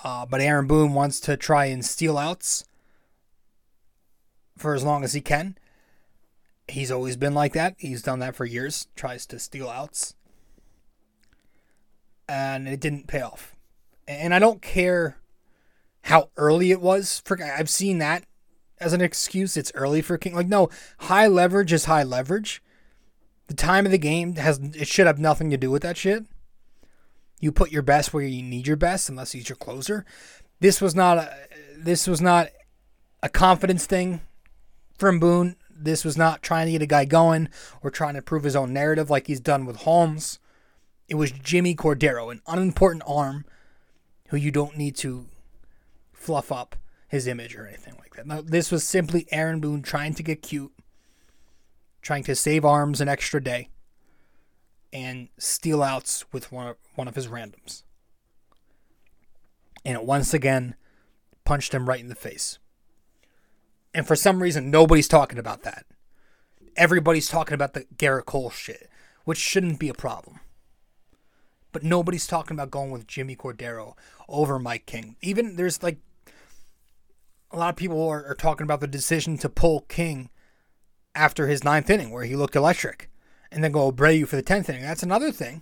Uh, 0.04 0.26
but 0.26 0.42
Aaron 0.42 0.68
Boone 0.68 0.94
wants 0.94 1.20
to 1.22 1.38
try 1.38 1.66
and 1.66 1.86
steal 1.86 2.18
outs 2.18 2.66
for 4.58 4.74
as 4.74 4.84
long 4.84 5.04
as 5.04 5.14
he 5.14 5.22
can. 5.22 5.58
He's 6.68 6.92
always 6.92 7.16
been 7.16 7.34
like 7.34 7.54
that. 7.54 7.76
He's 7.78 8.02
done 8.02 8.20
that 8.20 8.36
for 8.36 8.46
years. 8.46 8.88
Tries 8.96 9.26
to 9.28 9.40
steal 9.40 9.70
outs. 9.70 10.16
And 12.28 12.68
it 12.68 12.80
didn't 12.80 13.08
pay 13.08 13.22
off. 13.22 13.56
And 14.08 14.34
I 14.34 14.40
don't 14.40 14.62
care 14.62 15.18
how 16.04 16.30
early 16.38 16.72
it 16.72 16.82
was. 16.82 17.22
For 17.26 17.42
I've 17.42 17.70
seen 17.70 17.98
that 18.00 18.24
as 18.80 18.94
an 18.94 19.02
excuse. 19.02 19.58
It's 19.58 19.72
early 19.76 20.02
for 20.02 20.18
King. 20.18 20.36
Like 20.36 20.48
no, 20.48 20.70
high 21.00 21.28
leverage 21.28 21.74
is 21.74 21.86
high 21.86 22.04
leverage. 22.04 22.62
The 23.48 23.54
time 23.54 23.86
of 23.86 23.92
the 23.92 23.98
game 23.98 24.36
has 24.36 24.60
it 24.60 24.88
should 24.88 25.08
have 25.08 25.20
nothing 25.20 25.50
to 25.50 25.58
do 25.58 25.72
with 25.72 25.82
that 25.84 25.98
shit. 25.98 26.26
You 27.40 27.52
put 27.52 27.72
your 27.72 27.82
best 27.82 28.14
where 28.14 28.24
you 28.24 28.42
need 28.42 28.68
your 28.68 28.78
best, 28.78 29.10
unless 29.10 29.34
he's 29.34 29.50
your 29.50 29.58
closer. 29.58 30.06
This 30.60 30.80
was 30.80 30.96
not 30.96 31.18
a 31.18 31.34
this 31.78 32.08
was 32.08 32.22
not 32.22 32.50
a 33.22 33.30
confidence 33.30 33.86
thing 33.86 34.22
from 34.98 35.20
Boone. 35.20 35.56
This 35.76 36.06
was 36.06 36.16
not 36.16 36.42
trying 36.42 36.68
to 36.68 36.72
get 36.72 36.82
a 36.82 36.88
guy 36.88 37.04
going 37.06 37.50
or 37.82 37.92
trying 37.92 38.14
to 38.14 38.22
prove 38.22 38.44
his 38.44 38.56
own 38.56 38.72
narrative 38.72 39.10
like 39.10 39.28
he's 39.28 39.42
done 39.42 39.66
with 39.66 39.78
Holmes. 39.78 40.40
It 41.10 41.16
was 41.16 41.32
Jimmy 41.32 41.76
Cordero, 41.76 42.32
an 42.32 42.42
unimportant 42.48 43.04
arm 43.06 43.46
who 44.30 44.38
you 44.38 44.52
don't 44.52 44.78
need 44.78 44.96
to 44.98 45.28
fluff 46.24 46.52
up 46.52 46.76
his 47.08 47.28
image 47.28 47.56
or 47.56 47.68
anything 47.68 47.96
like 48.00 48.16
that. 48.16 48.26
No, 48.26 48.42
this 48.42 48.72
was 48.72 48.84
simply 48.84 49.28
Aaron 49.32 49.60
Boone 49.60 49.82
trying 49.82 50.14
to 50.16 50.24
get 50.24 50.42
cute, 50.42 50.72
trying 52.02 52.24
to 52.24 52.36
save 52.36 52.66
arms 52.66 53.02
an 53.02 53.08
extra 53.08 53.44
day, 53.44 53.70
and 54.92 55.28
steal 55.38 55.84
outs 55.84 56.26
with 56.32 56.52
one 56.52 56.68
of, 56.68 56.78
one 56.96 57.08
of 57.08 57.16
his 57.16 57.28
randoms. 57.28 57.84
And 59.86 59.96
it 59.96 60.06
once 60.06 60.34
again 60.34 60.76
punched 61.44 61.74
him 61.74 61.90
right 61.90 62.00
in 62.00 62.08
the 62.08 62.16
face. 62.16 62.58
And 63.94 64.08
for 64.08 64.16
some 64.16 64.42
reason, 64.42 64.72
nobody's 64.72 65.08
talking 65.08 65.38
about 65.38 65.64
that. 65.64 65.86
Everybody's 66.76 67.28
talking 67.28 67.54
about 67.54 67.74
the 67.74 67.86
Gerrit 67.96 68.26
Cole 68.26 68.50
shit, 68.50 68.90
which 69.26 69.38
shouldn't 69.38 69.78
be 69.78 69.90
a 69.90 69.94
problem. 69.94 70.40
But 71.72 71.84
nobody's 71.84 72.26
talking 72.26 72.56
about 72.56 72.72
going 72.72 72.92
with 72.92 73.08
Jimmy 73.08 73.36
Cordero 73.36 73.96
over 74.30 74.58
Mike 74.58 74.86
King. 74.86 75.16
Even 75.22 75.58
there's 75.58 75.84
like 75.84 76.00
a 77.54 77.58
lot 77.58 77.70
of 77.70 77.76
people 77.76 78.10
are, 78.10 78.26
are 78.26 78.36
talking 78.36 78.66
about 78.66 78.82
the 78.82 78.88
decision 78.88 79.38
to 79.38 79.48
pull 79.48 79.82
King 79.82 80.30
after 81.14 81.48
his 81.48 81.64
ninth 81.64 81.90
inning, 81.90 82.10
where 82.10 82.26
he 82.26 82.36
looked 82.36 82.56
electric, 82.56 83.10
and 83.52 83.64
then 83.64 83.72
go 83.72 83.92
Abreu 83.92 84.28
for 84.28 84.36
the 84.36 84.42
tenth 84.42 84.68
inning. 84.70 84.82
That's 84.82 85.04
another 85.04 85.32
thing. 85.32 85.62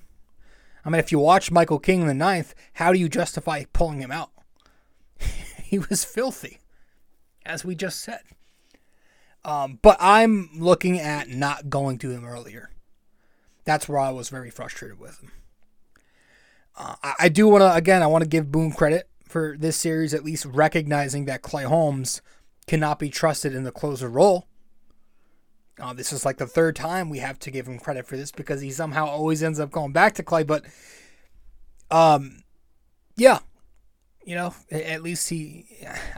I 0.86 0.90
mean, 0.90 1.00
if 1.00 1.12
you 1.12 1.20
watch 1.20 1.52
Michael 1.52 1.80
King 1.80 2.02
in 2.02 2.08
the 2.08 2.14
ninth, 2.14 2.56
how 2.74 2.94
do 2.94 2.98
you 2.98 3.10
justify 3.10 3.66
pulling 3.74 4.00
him 4.00 4.12
out? 4.12 4.32
he 5.64 5.78
was 5.78 6.06
filthy. 6.06 6.60
as 7.46 7.66
we 7.66 7.76
just 7.76 8.00
said. 8.00 8.22
Um, 9.44 9.80
but 9.82 9.98
I'm 10.00 10.50
looking 10.56 11.00
at 11.00 11.28
not 11.28 11.70
going 11.70 11.98
to 12.00 12.12
him 12.12 12.26
earlier. 12.26 12.72
That's 13.66 13.90
where 13.90 14.00
I 14.00 14.12
was 14.12 14.30
very 14.30 14.50
frustrated 14.50 15.00
with 15.00 15.20
him. 15.20 15.32
Uh, 16.78 16.96
I, 17.04 17.14
I 17.20 17.30
do 17.30 17.48
want 17.48 17.62
to, 17.62 17.74
again, 17.74 18.02
I 18.02 18.08
want 18.08 18.24
to 18.24 18.30
give 18.30 18.52
Boone 18.52 18.72
credit 18.72 19.10
for 19.32 19.56
this 19.58 19.78
series, 19.78 20.14
at 20.14 20.26
least 20.26 20.46
recognizing 20.46 21.26
that 21.26 21.42
Clay 21.42 21.64
Holmes 21.64 22.22
cannot 22.68 23.00
be 23.00 23.10
trusted 23.10 23.56
in 23.56 23.64
the 23.64 23.72
closer 23.72 24.10
role. 24.10 24.48
Uh, 25.80 25.94
this 25.94 26.14
is 26.14 26.26
like 26.26 26.38
the 26.38 26.46
third 26.46 26.76
time 26.76 27.10
we 27.10 27.20
have 27.20 27.40
to 27.40 27.50
give 27.50 27.66
him 27.66 27.80
credit 27.80 28.06
for 28.06 28.18
this 28.18 28.32
because 28.32 28.62
he 28.62 28.70
somehow 28.70 29.08
always 29.08 29.42
ends 29.42 29.60
up 29.60 29.72
going 29.72 29.94
back 29.94 30.14
to 30.14 30.24
Clay. 30.24 30.44
But, 30.44 30.66
um, 31.90 32.44
yeah, 33.16 33.40
you 34.24 34.36
know, 34.36 34.54
at 34.70 35.02
least 35.02 35.30
he. 35.30 35.66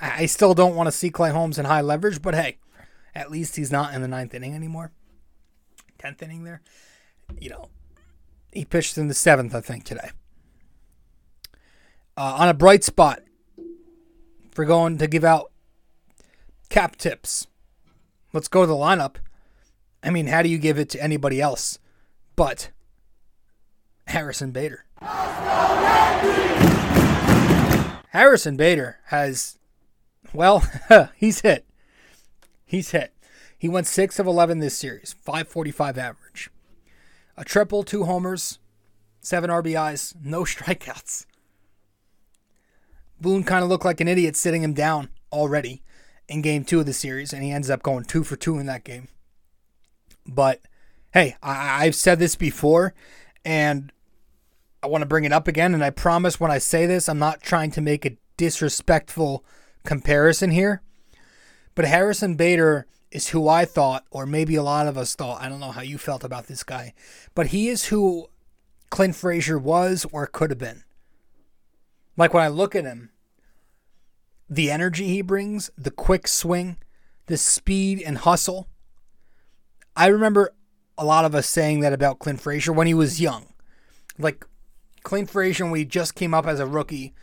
I 0.01 0.25
still 0.25 0.53
don't 0.53 0.75
want 0.75 0.87
to 0.87 0.91
see 0.91 1.09
Clay 1.09 1.29
Holmes 1.29 1.57
in 1.57 1.65
high 1.65 1.81
leverage, 1.81 2.21
but 2.21 2.33
hey, 2.33 2.57
at 3.15 3.31
least 3.31 3.55
he's 3.55 3.71
not 3.71 3.93
in 3.93 4.01
the 4.01 4.07
ninth 4.07 4.33
inning 4.33 4.53
anymore. 4.53 4.91
Tenth 5.97 6.21
inning 6.21 6.43
there, 6.43 6.61
you 7.39 7.49
know, 7.49 7.69
he 8.51 8.65
pitched 8.65 8.97
in 8.97 9.07
the 9.07 9.13
seventh, 9.13 9.55
I 9.55 9.61
think, 9.61 9.85
today. 9.85 10.09
Uh, 12.15 12.35
on 12.39 12.49
a 12.49 12.53
bright 12.53 12.83
spot, 12.83 13.21
for 14.51 14.65
going 14.65 14.97
to 14.99 15.07
give 15.07 15.23
out 15.23 15.51
cap 16.69 16.95
tips. 16.95 17.47
Let's 18.33 18.47
go 18.47 18.61
to 18.61 18.67
the 18.67 18.73
lineup. 18.73 19.15
I 20.03 20.09
mean, 20.09 20.27
how 20.27 20.41
do 20.41 20.49
you 20.49 20.57
give 20.57 20.77
it 20.77 20.89
to 20.89 21.01
anybody 21.01 21.41
else 21.41 21.79
but 22.35 22.69
Harrison 24.07 24.51
Bader? 24.51 24.85
Harrison 28.09 28.57
Bader 28.57 28.99
has, 29.05 29.57
well, 30.33 30.63
he's 31.15 31.41
hit. 31.41 31.65
He's 32.65 32.91
hit. 32.91 33.13
He 33.57 33.69
went 33.69 33.87
6 33.87 34.19
of 34.19 34.27
11 34.27 34.59
this 34.59 34.77
series, 34.77 35.15
545 35.21 35.97
average. 35.97 36.49
A 37.37 37.43
triple, 37.43 37.83
two 37.83 38.03
homers, 38.03 38.59
seven 39.21 39.49
RBIs, 39.49 40.15
no 40.23 40.41
strikeouts. 40.43 41.25
Boone 43.19 43.43
kind 43.43 43.63
of 43.63 43.69
looked 43.69 43.85
like 43.85 44.01
an 44.01 44.07
idiot 44.07 44.35
sitting 44.35 44.63
him 44.63 44.73
down 44.73 45.09
already 45.31 45.81
in 46.27 46.41
game 46.41 46.63
two 46.63 46.79
of 46.79 46.85
the 46.85 46.93
series, 46.93 47.33
and 47.33 47.43
he 47.43 47.51
ends 47.51 47.69
up 47.69 47.83
going 47.83 48.03
two 48.03 48.23
for 48.23 48.35
two 48.35 48.57
in 48.57 48.65
that 48.65 48.83
game. 48.83 49.07
But 50.25 50.61
hey, 51.13 51.35
I, 51.41 51.85
I've 51.85 51.95
said 51.95 52.19
this 52.19 52.35
before, 52.35 52.93
and 53.45 53.91
I 54.81 54.87
want 54.87 55.01
to 55.01 55.07
bring 55.07 55.23
it 55.23 55.33
up 55.33 55.47
again. 55.47 55.73
And 55.73 55.83
I 55.83 55.89
promise 55.89 56.39
when 56.39 56.51
I 56.51 56.57
say 56.57 56.85
this, 56.85 57.07
I'm 57.07 57.19
not 57.19 57.41
trying 57.41 57.71
to 57.71 57.81
make 57.81 58.05
a 58.05 58.17
disrespectful 58.37 59.45
comparison 59.83 60.51
here. 60.51 60.81
But 61.75 61.85
Harrison 61.85 62.35
Bader 62.35 62.87
is 63.11 63.29
who 63.29 63.47
I 63.47 63.65
thought, 63.65 64.05
or 64.11 64.25
maybe 64.25 64.55
a 64.55 64.63
lot 64.63 64.87
of 64.87 64.97
us 64.97 65.15
thought. 65.15 65.41
I 65.41 65.49
don't 65.49 65.59
know 65.59 65.71
how 65.71 65.81
you 65.81 65.97
felt 65.97 66.23
about 66.23 66.47
this 66.47 66.63
guy, 66.63 66.93
but 67.35 67.47
he 67.47 67.69
is 67.69 67.85
who 67.85 68.27
Clint 68.89 69.15
Frazier 69.15 69.57
was 69.57 70.05
or 70.11 70.27
could 70.27 70.49
have 70.49 70.59
been. 70.59 70.83
Like 72.15 72.33
when 72.33 72.43
I 72.43 72.47
look 72.47 72.75
at 72.75 72.85
him, 72.85 73.09
the 74.49 74.69
energy 74.69 75.07
he 75.07 75.21
brings, 75.21 75.71
the 75.77 75.91
quick 75.91 76.27
swing, 76.27 76.77
the 77.25 77.37
speed 77.37 78.01
and 78.01 78.19
hustle. 78.19 78.67
I 79.95 80.07
remember 80.07 80.53
a 80.97 81.05
lot 81.05 81.25
of 81.25 81.33
us 81.33 81.47
saying 81.47 81.79
that 81.79 81.93
about 81.93 82.19
Clint 82.19 82.41
Frazier 82.41 82.73
when 82.73 82.87
he 82.87 82.93
was 82.93 83.21
young. 83.21 83.47
Like 84.17 84.45
Clint 85.03 85.29
Frazier, 85.29 85.65
when 85.65 85.79
he 85.79 85.85
just 85.85 86.15
came 86.15 86.33
up 86.33 86.45
as 86.45 86.59
a 86.59 86.67
rookie 86.67 87.13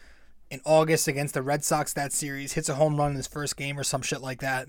in 0.50 0.60
August 0.64 1.06
against 1.06 1.34
the 1.34 1.42
Red 1.42 1.62
Sox 1.62 1.92
that 1.92 2.12
series, 2.12 2.54
hits 2.54 2.68
a 2.68 2.74
home 2.74 2.96
run 2.96 3.12
in 3.12 3.16
his 3.16 3.26
first 3.26 3.56
game 3.56 3.78
or 3.78 3.84
some 3.84 4.02
shit 4.02 4.20
like 4.20 4.40
that. 4.40 4.68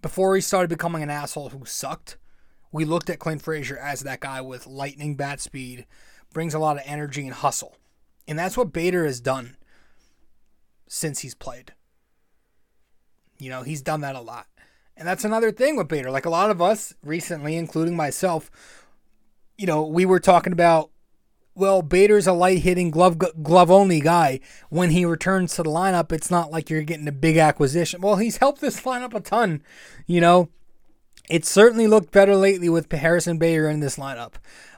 Before 0.00 0.34
he 0.34 0.40
started 0.40 0.68
becoming 0.70 1.02
an 1.02 1.10
asshole 1.10 1.50
who 1.50 1.66
sucked, 1.66 2.16
we 2.72 2.86
looked 2.86 3.10
at 3.10 3.18
Clint 3.18 3.42
Frazier 3.42 3.76
as 3.76 4.00
that 4.00 4.20
guy 4.20 4.40
with 4.40 4.66
lightning 4.66 5.14
bat 5.14 5.40
speed, 5.40 5.86
brings 6.32 6.54
a 6.54 6.58
lot 6.58 6.76
of 6.76 6.82
energy 6.86 7.26
and 7.26 7.34
hustle. 7.34 7.76
And 8.30 8.38
that's 8.38 8.56
what 8.56 8.72
Bader 8.72 9.04
has 9.04 9.20
done 9.20 9.56
since 10.86 11.18
he's 11.18 11.34
played. 11.34 11.72
You 13.40 13.50
know, 13.50 13.64
he's 13.64 13.82
done 13.82 14.02
that 14.02 14.14
a 14.14 14.20
lot. 14.20 14.46
And 14.96 15.08
that's 15.08 15.24
another 15.24 15.50
thing 15.50 15.76
with 15.76 15.88
Bader. 15.88 16.12
Like 16.12 16.26
a 16.26 16.30
lot 16.30 16.48
of 16.48 16.62
us 16.62 16.94
recently, 17.02 17.56
including 17.56 17.96
myself, 17.96 18.48
you 19.58 19.66
know, 19.66 19.84
we 19.84 20.06
were 20.06 20.20
talking 20.20 20.52
about, 20.52 20.90
well, 21.56 21.82
Bader's 21.82 22.28
a 22.28 22.32
light 22.32 22.60
hitting 22.60 22.92
glove 22.92 23.18
glove 23.18 23.68
only 23.68 24.00
guy. 24.00 24.38
When 24.68 24.90
he 24.90 25.04
returns 25.04 25.56
to 25.56 25.64
the 25.64 25.70
lineup, 25.70 26.12
it's 26.12 26.30
not 26.30 26.52
like 26.52 26.70
you're 26.70 26.82
getting 26.82 27.08
a 27.08 27.12
big 27.12 27.36
acquisition. 27.36 28.00
Well, 28.00 28.16
he's 28.16 28.36
helped 28.36 28.60
this 28.60 28.82
lineup 28.82 29.12
a 29.12 29.18
ton. 29.18 29.60
You 30.06 30.20
know, 30.20 30.50
it 31.28 31.44
certainly 31.44 31.88
looked 31.88 32.12
better 32.12 32.36
lately 32.36 32.68
with 32.68 32.92
Harrison 32.92 33.38
Bader 33.38 33.68
in 33.68 33.80
this 33.80 33.96
lineup. 33.96 34.34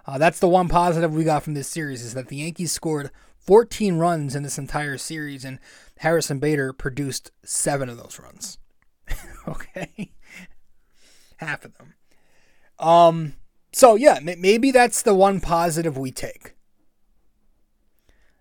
Uh, 0.06 0.16
that's 0.16 0.40
the 0.40 0.48
one 0.48 0.68
positive 0.68 1.14
we 1.14 1.22
got 1.22 1.42
from 1.42 1.52
this 1.52 1.68
series 1.68 2.02
is 2.02 2.14
that 2.14 2.28
the 2.28 2.36
Yankees 2.36 2.72
scored 2.72 3.10
14 3.42 3.96
runs 3.98 4.34
in 4.34 4.42
this 4.42 4.58
entire 4.58 4.98
series, 4.98 5.44
and 5.44 5.58
Harrison 5.98 6.38
Bader 6.38 6.72
produced 6.72 7.30
seven 7.44 7.88
of 7.88 7.96
those 7.96 8.18
runs. 8.22 8.58
okay, 9.48 10.12
half 11.38 11.64
of 11.64 11.76
them. 11.76 11.94
Um, 12.78 13.34
so 13.72 13.94
yeah, 13.94 14.18
maybe 14.22 14.70
that's 14.70 15.02
the 15.02 15.14
one 15.14 15.40
positive 15.40 15.96
we 15.96 16.10
take. 16.10 16.54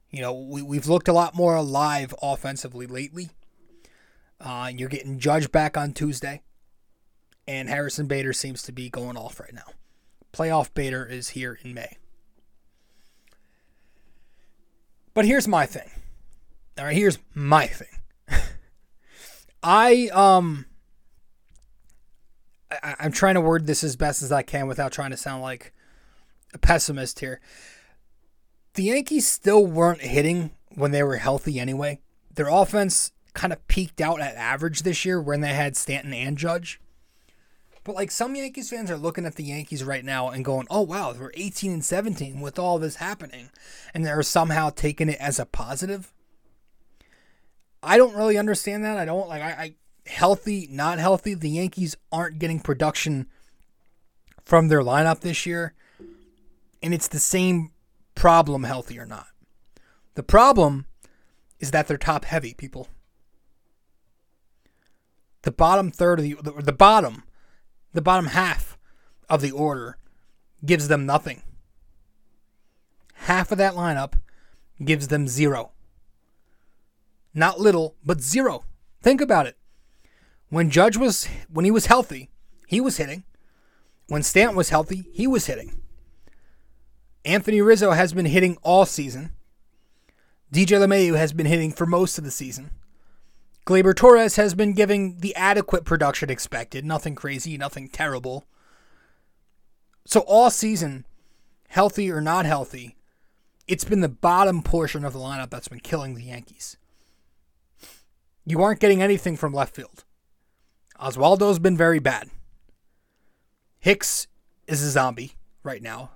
You 0.10 0.22
know, 0.22 0.34
we, 0.34 0.62
we've 0.62 0.88
looked 0.88 1.08
a 1.08 1.14
lot 1.14 1.36
more 1.36 1.56
alive 1.56 2.14
offensively 2.22 2.86
lately. 2.86 3.30
Uh, 4.40 4.72
you're 4.76 4.90
getting 4.90 5.20
Judge 5.20 5.52
back 5.52 5.78
on 5.78 5.94
Tuesday, 5.94 6.42
and 7.48 7.70
Harrison 7.70 8.08
Bader 8.08 8.34
seems 8.34 8.62
to 8.64 8.72
be 8.72 8.90
going 8.90 9.16
off 9.16 9.40
right 9.40 9.54
now. 9.54 9.74
Playoff 10.34 10.74
Bader 10.74 11.06
is 11.06 11.30
here 11.30 11.60
in 11.64 11.74
May. 11.74 11.98
But 15.14 15.26
here's 15.26 15.48
my 15.48 15.66
thing. 15.66 15.90
All 16.78 16.86
right, 16.86 16.96
here's 16.96 17.20
my 17.34 17.68
thing. 17.68 17.88
I 19.64 20.10
um 20.14 20.66
I, 22.72 22.96
I'm 23.00 23.12
trying 23.12 23.36
to 23.36 23.42
word 23.42 23.68
this 23.68 23.84
as 23.84 23.96
best 23.96 24.22
as 24.22 24.32
I 24.32 24.42
can 24.42 24.68
without 24.68 24.92
trying 24.92 25.12
to 25.12 25.18
sound 25.18 25.42
like 25.42 25.74
a 26.54 26.58
pessimist 26.58 27.20
here. 27.20 27.40
The 28.74 28.84
Yankees 28.84 29.28
still 29.28 29.66
weren't 29.66 30.02
hitting 30.02 30.52
when 30.76 30.92
they 30.92 31.04
were 31.04 31.18
healthy 31.18 31.60
anyway. 31.60 32.00
Their 32.34 32.48
offense 32.48 33.12
kind 33.34 33.54
of 33.54 33.66
peaked 33.68 34.02
out 34.02 34.22
at 34.22 34.36
average 34.36 34.82
this 34.82 35.06
year 35.06 35.22
when 35.22 35.42
they 35.42 35.54
had 35.54 35.78
Stanton 35.78 36.14
and 36.14 36.38
Judge. 36.38 36.81
But 37.84 37.96
like 37.96 38.12
some 38.12 38.36
Yankees 38.36 38.70
fans 38.70 38.92
are 38.92 38.98
looking 38.98 39.26
at 39.26 39.36
the 39.36 39.44
Yankees 39.44 39.84
right 39.84 40.06
now 40.06 40.30
and 40.30 40.46
going, 40.46 40.68
"Oh 40.70 40.82
wow, 40.82 41.14
we're 41.14 41.32
18 41.34 41.72
and 41.72 41.86
17 41.86 42.40
with 42.40 42.60
all 42.60 42.78
this 42.78 42.98
happening," 42.98 43.50
and 43.94 44.06
they're 44.06 44.22
somehow 44.22 44.70
taking 44.70 45.10
it 45.10 45.20
as 45.20 45.40
a 45.40 45.46
positive. 45.46 46.14
I 47.82 47.98
don't 47.98 48.16
really 48.16 48.38
understand 48.38 48.84
that. 48.84 48.98
I 48.98 49.06
don't 49.06 49.28
like 49.28 49.42
I, 49.42 49.52
I 49.52 49.74
healthy, 50.06 50.68
not 50.70 51.00
healthy. 51.00 51.34
The 51.34 51.50
Yankees 51.50 51.96
aren't 52.12 52.38
getting 52.38 52.60
production 52.60 53.28
from 54.46 54.68
their 54.68 54.82
lineup 54.82 55.22
this 55.22 55.48
year, 55.48 55.74
and 56.84 56.94
it's 56.94 57.08
the 57.08 57.20
same 57.20 57.72
problem, 58.14 58.64
healthy 58.64 59.00
or 59.00 59.08
not. 59.08 59.28
The 60.14 60.24
problem 60.24 60.86
is 61.60 61.72
that 61.72 61.88
they're 61.88 61.98
top 61.98 62.26
heavy, 62.26 62.54
people. 62.54 62.90
The 65.42 65.52
bottom 65.52 65.90
third 65.90 66.20
of 66.20 66.24
the 66.26 66.36
the, 66.36 66.52
the 66.62 66.72
bottom 66.72 67.24
the 67.94 68.02
bottom 68.02 68.28
half 68.28 68.78
of 69.30 69.42
the 69.42 69.52
order 69.52 69.98
gives 70.66 70.88
them 70.88 71.06
nothing. 71.06 71.42
Half 73.14 73.52
of 73.52 73.58
that 73.58 73.74
lineup 73.74 74.14
gives 74.84 75.08
them 75.08 75.28
zero. 75.28 75.72
Not 77.34 77.60
little, 77.60 77.96
but 78.04 78.22
zero. 78.22 78.66
Think 79.02 79.22
about 79.22 79.48
it. 79.48 79.58
When 80.50 80.70
Judge 80.70 80.98
was 80.98 81.28
when 81.50 81.66
he 81.66 81.72
was 81.72 81.86
healthy, 81.86 82.30
he 82.68 82.82
was 82.82 82.98
hitting. 82.98 83.24
When 84.08 84.24
Stanton 84.24 84.58
was 84.58 84.70
healthy, 84.70 85.06
he 85.14 85.28
was 85.28 85.46
hitting. 85.46 85.82
Anthony 87.24 87.62
Rizzo 87.62 87.92
has 87.92 88.14
been 88.14 88.26
hitting 88.26 88.58
all 88.64 88.86
season. 88.86 89.32
DJ 90.52 90.80
LeMahieu 90.80 91.16
has 91.16 91.32
been 91.32 91.46
hitting 91.46 91.72
for 91.72 91.86
most 91.86 92.18
of 92.18 92.24
the 92.26 92.32
season. 92.32 92.72
Gleyber 93.72 93.96
Torres 93.96 94.36
has 94.36 94.54
been 94.54 94.74
giving 94.74 95.20
the 95.20 95.34
adequate 95.34 95.86
production 95.86 96.30
expected, 96.30 96.84
nothing 96.84 97.16
crazy, 97.16 97.58
nothing 97.58 97.88
terrible. 97.88 98.44
So 100.04 100.20
all 100.28 100.50
season, 100.50 101.06
healthy 101.70 102.12
or 102.12 102.20
not 102.20 102.46
healthy, 102.46 102.98
it's 103.70 103.86
been 103.86 104.02
the 104.02 104.10
bottom 104.10 104.62
portion 104.62 105.06
of 105.06 105.14
the 105.14 105.20
lineup 105.20 105.52
that's 105.52 105.70
been 105.70 105.80
killing 105.80 106.16
the 106.16 106.24
Yankees. 106.24 106.76
You 108.46 108.62
aren't 108.62 108.82
getting 108.82 109.02
anything 109.02 109.38
from 109.38 109.54
left 109.54 109.74
field. 109.74 110.04
Oswaldo's 111.00 111.60
been 111.60 111.78
very 111.78 112.00
bad. 112.00 112.30
Hicks 113.80 114.28
is 114.68 114.84
a 114.84 114.90
zombie 114.90 115.36
right 115.64 115.82
now. 115.82 116.12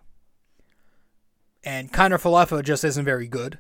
And 1.63 1.89
Kiner-Falefa 1.94 2.65
just 2.65 2.84
isn't 2.84 3.06
very 3.06 3.30
good. 3.30 3.60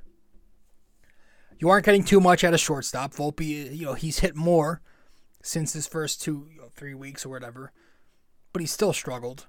You 1.57 1.69
aren't 1.69 1.85
getting 1.85 2.03
too 2.03 2.19
much 2.19 2.43
at 2.43 2.53
a 2.53 2.57
shortstop. 2.57 3.13
Volpe, 3.13 3.75
you 3.75 3.85
know, 3.85 3.93
he's 3.93 4.19
hit 4.19 4.35
more 4.35 4.81
since 5.41 5.73
his 5.73 5.87
first 5.87 6.21
two, 6.21 6.47
you 6.51 6.61
know, 6.61 6.69
three 6.75 6.93
weeks 6.93 7.25
or 7.25 7.29
whatever, 7.29 7.71
but 8.51 8.61
he 8.61 8.65
still 8.67 8.93
struggled. 8.93 9.47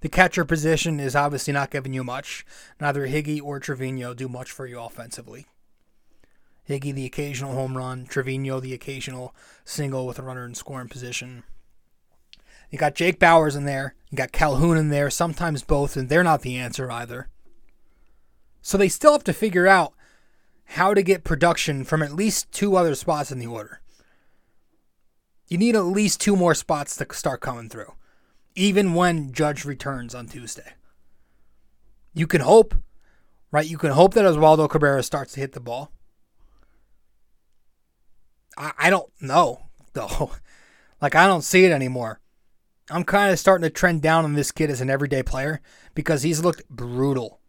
The 0.00 0.08
catcher 0.10 0.44
position 0.44 1.00
is 1.00 1.16
obviously 1.16 1.54
not 1.54 1.70
giving 1.70 1.94
you 1.94 2.04
much. 2.04 2.44
Neither 2.78 3.08
Higgy 3.08 3.40
or 3.42 3.58
Trevino 3.58 4.12
do 4.12 4.28
much 4.28 4.50
for 4.50 4.66
you 4.66 4.78
offensively. 4.78 5.46
Higgy, 6.68 6.92
the 6.94 7.06
occasional 7.06 7.54
home 7.54 7.76
run. 7.76 8.04
Trevino, 8.04 8.60
the 8.60 8.74
occasional 8.74 9.34
single 9.64 10.06
with 10.06 10.18
a 10.18 10.22
runner 10.22 10.44
in 10.44 10.54
scoring 10.54 10.88
position. 10.88 11.44
You 12.70 12.78
got 12.78 12.94
Jake 12.94 13.18
Bauers 13.18 13.56
in 13.56 13.64
there. 13.64 13.94
You 14.10 14.16
got 14.16 14.32
Calhoun 14.32 14.76
in 14.76 14.88
there. 14.88 15.08
Sometimes 15.08 15.62
both, 15.62 15.96
and 15.96 16.08
they're 16.08 16.24
not 16.24 16.42
the 16.42 16.56
answer 16.56 16.90
either. 16.90 17.28
So 18.60 18.76
they 18.76 18.88
still 18.88 19.12
have 19.12 19.24
to 19.24 19.32
figure 19.32 19.66
out 19.66 19.94
how 20.64 20.94
to 20.94 21.02
get 21.02 21.24
production 21.24 21.84
from 21.84 22.02
at 22.02 22.14
least 22.14 22.50
two 22.52 22.76
other 22.76 22.94
spots 22.94 23.30
in 23.30 23.38
the 23.38 23.46
order. 23.46 23.80
You 25.48 25.58
need 25.58 25.76
at 25.76 25.84
least 25.84 26.20
two 26.20 26.36
more 26.36 26.54
spots 26.54 26.96
to 26.96 27.06
start 27.12 27.40
coming 27.40 27.68
through, 27.68 27.92
even 28.54 28.94
when 28.94 29.32
Judge 29.32 29.64
returns 29.64 30.14
on 30.14 30.26
Tuesday. 30.26 30.72
You 32.14 32.26
can 32.26 32.40
hope, 32.40 32.74
right? 33.50 33.66
You 33.66 33.78
can 33.78 33.90
hope 33.90 34.14
that 34.14 34.24
Oswaldo 34.24 34.70
Cabrera 34.70 35.02
starts 35.02 35.34
to 35.34 35.40
hit 35.40 35.52
the 35.52 35.60
ball. 35.60 35.92
I, 38.56 38.72
I 38.78 38.90
don't 38.90 39.10
know, 39.20 39.66
though. 39.92 40.32
Like, 41.00 41.14
I 41.14 41.26
don't 41.26 41.42
see 41.42 41.64
it 41.64 41.72
anymore. 41.72 42.20
I'm 42.90 43.04
kind 43.04 43.32
of 43.32 43.38
starting 43.38 43.64
to 43.64 43.70
trend 43.70 44.02
down 44.02 44.24
on 44.24 44.34
this 44.34 44.52
kid 44.52 44.70
as 44.70 44.80
an 44.80 44.90
everyday 44.90 45.22
player 45.22 45.60
because 45.94 46.22
he's 46.22 46.42
looked 46.42 46.68
brutal. 46.68 47.40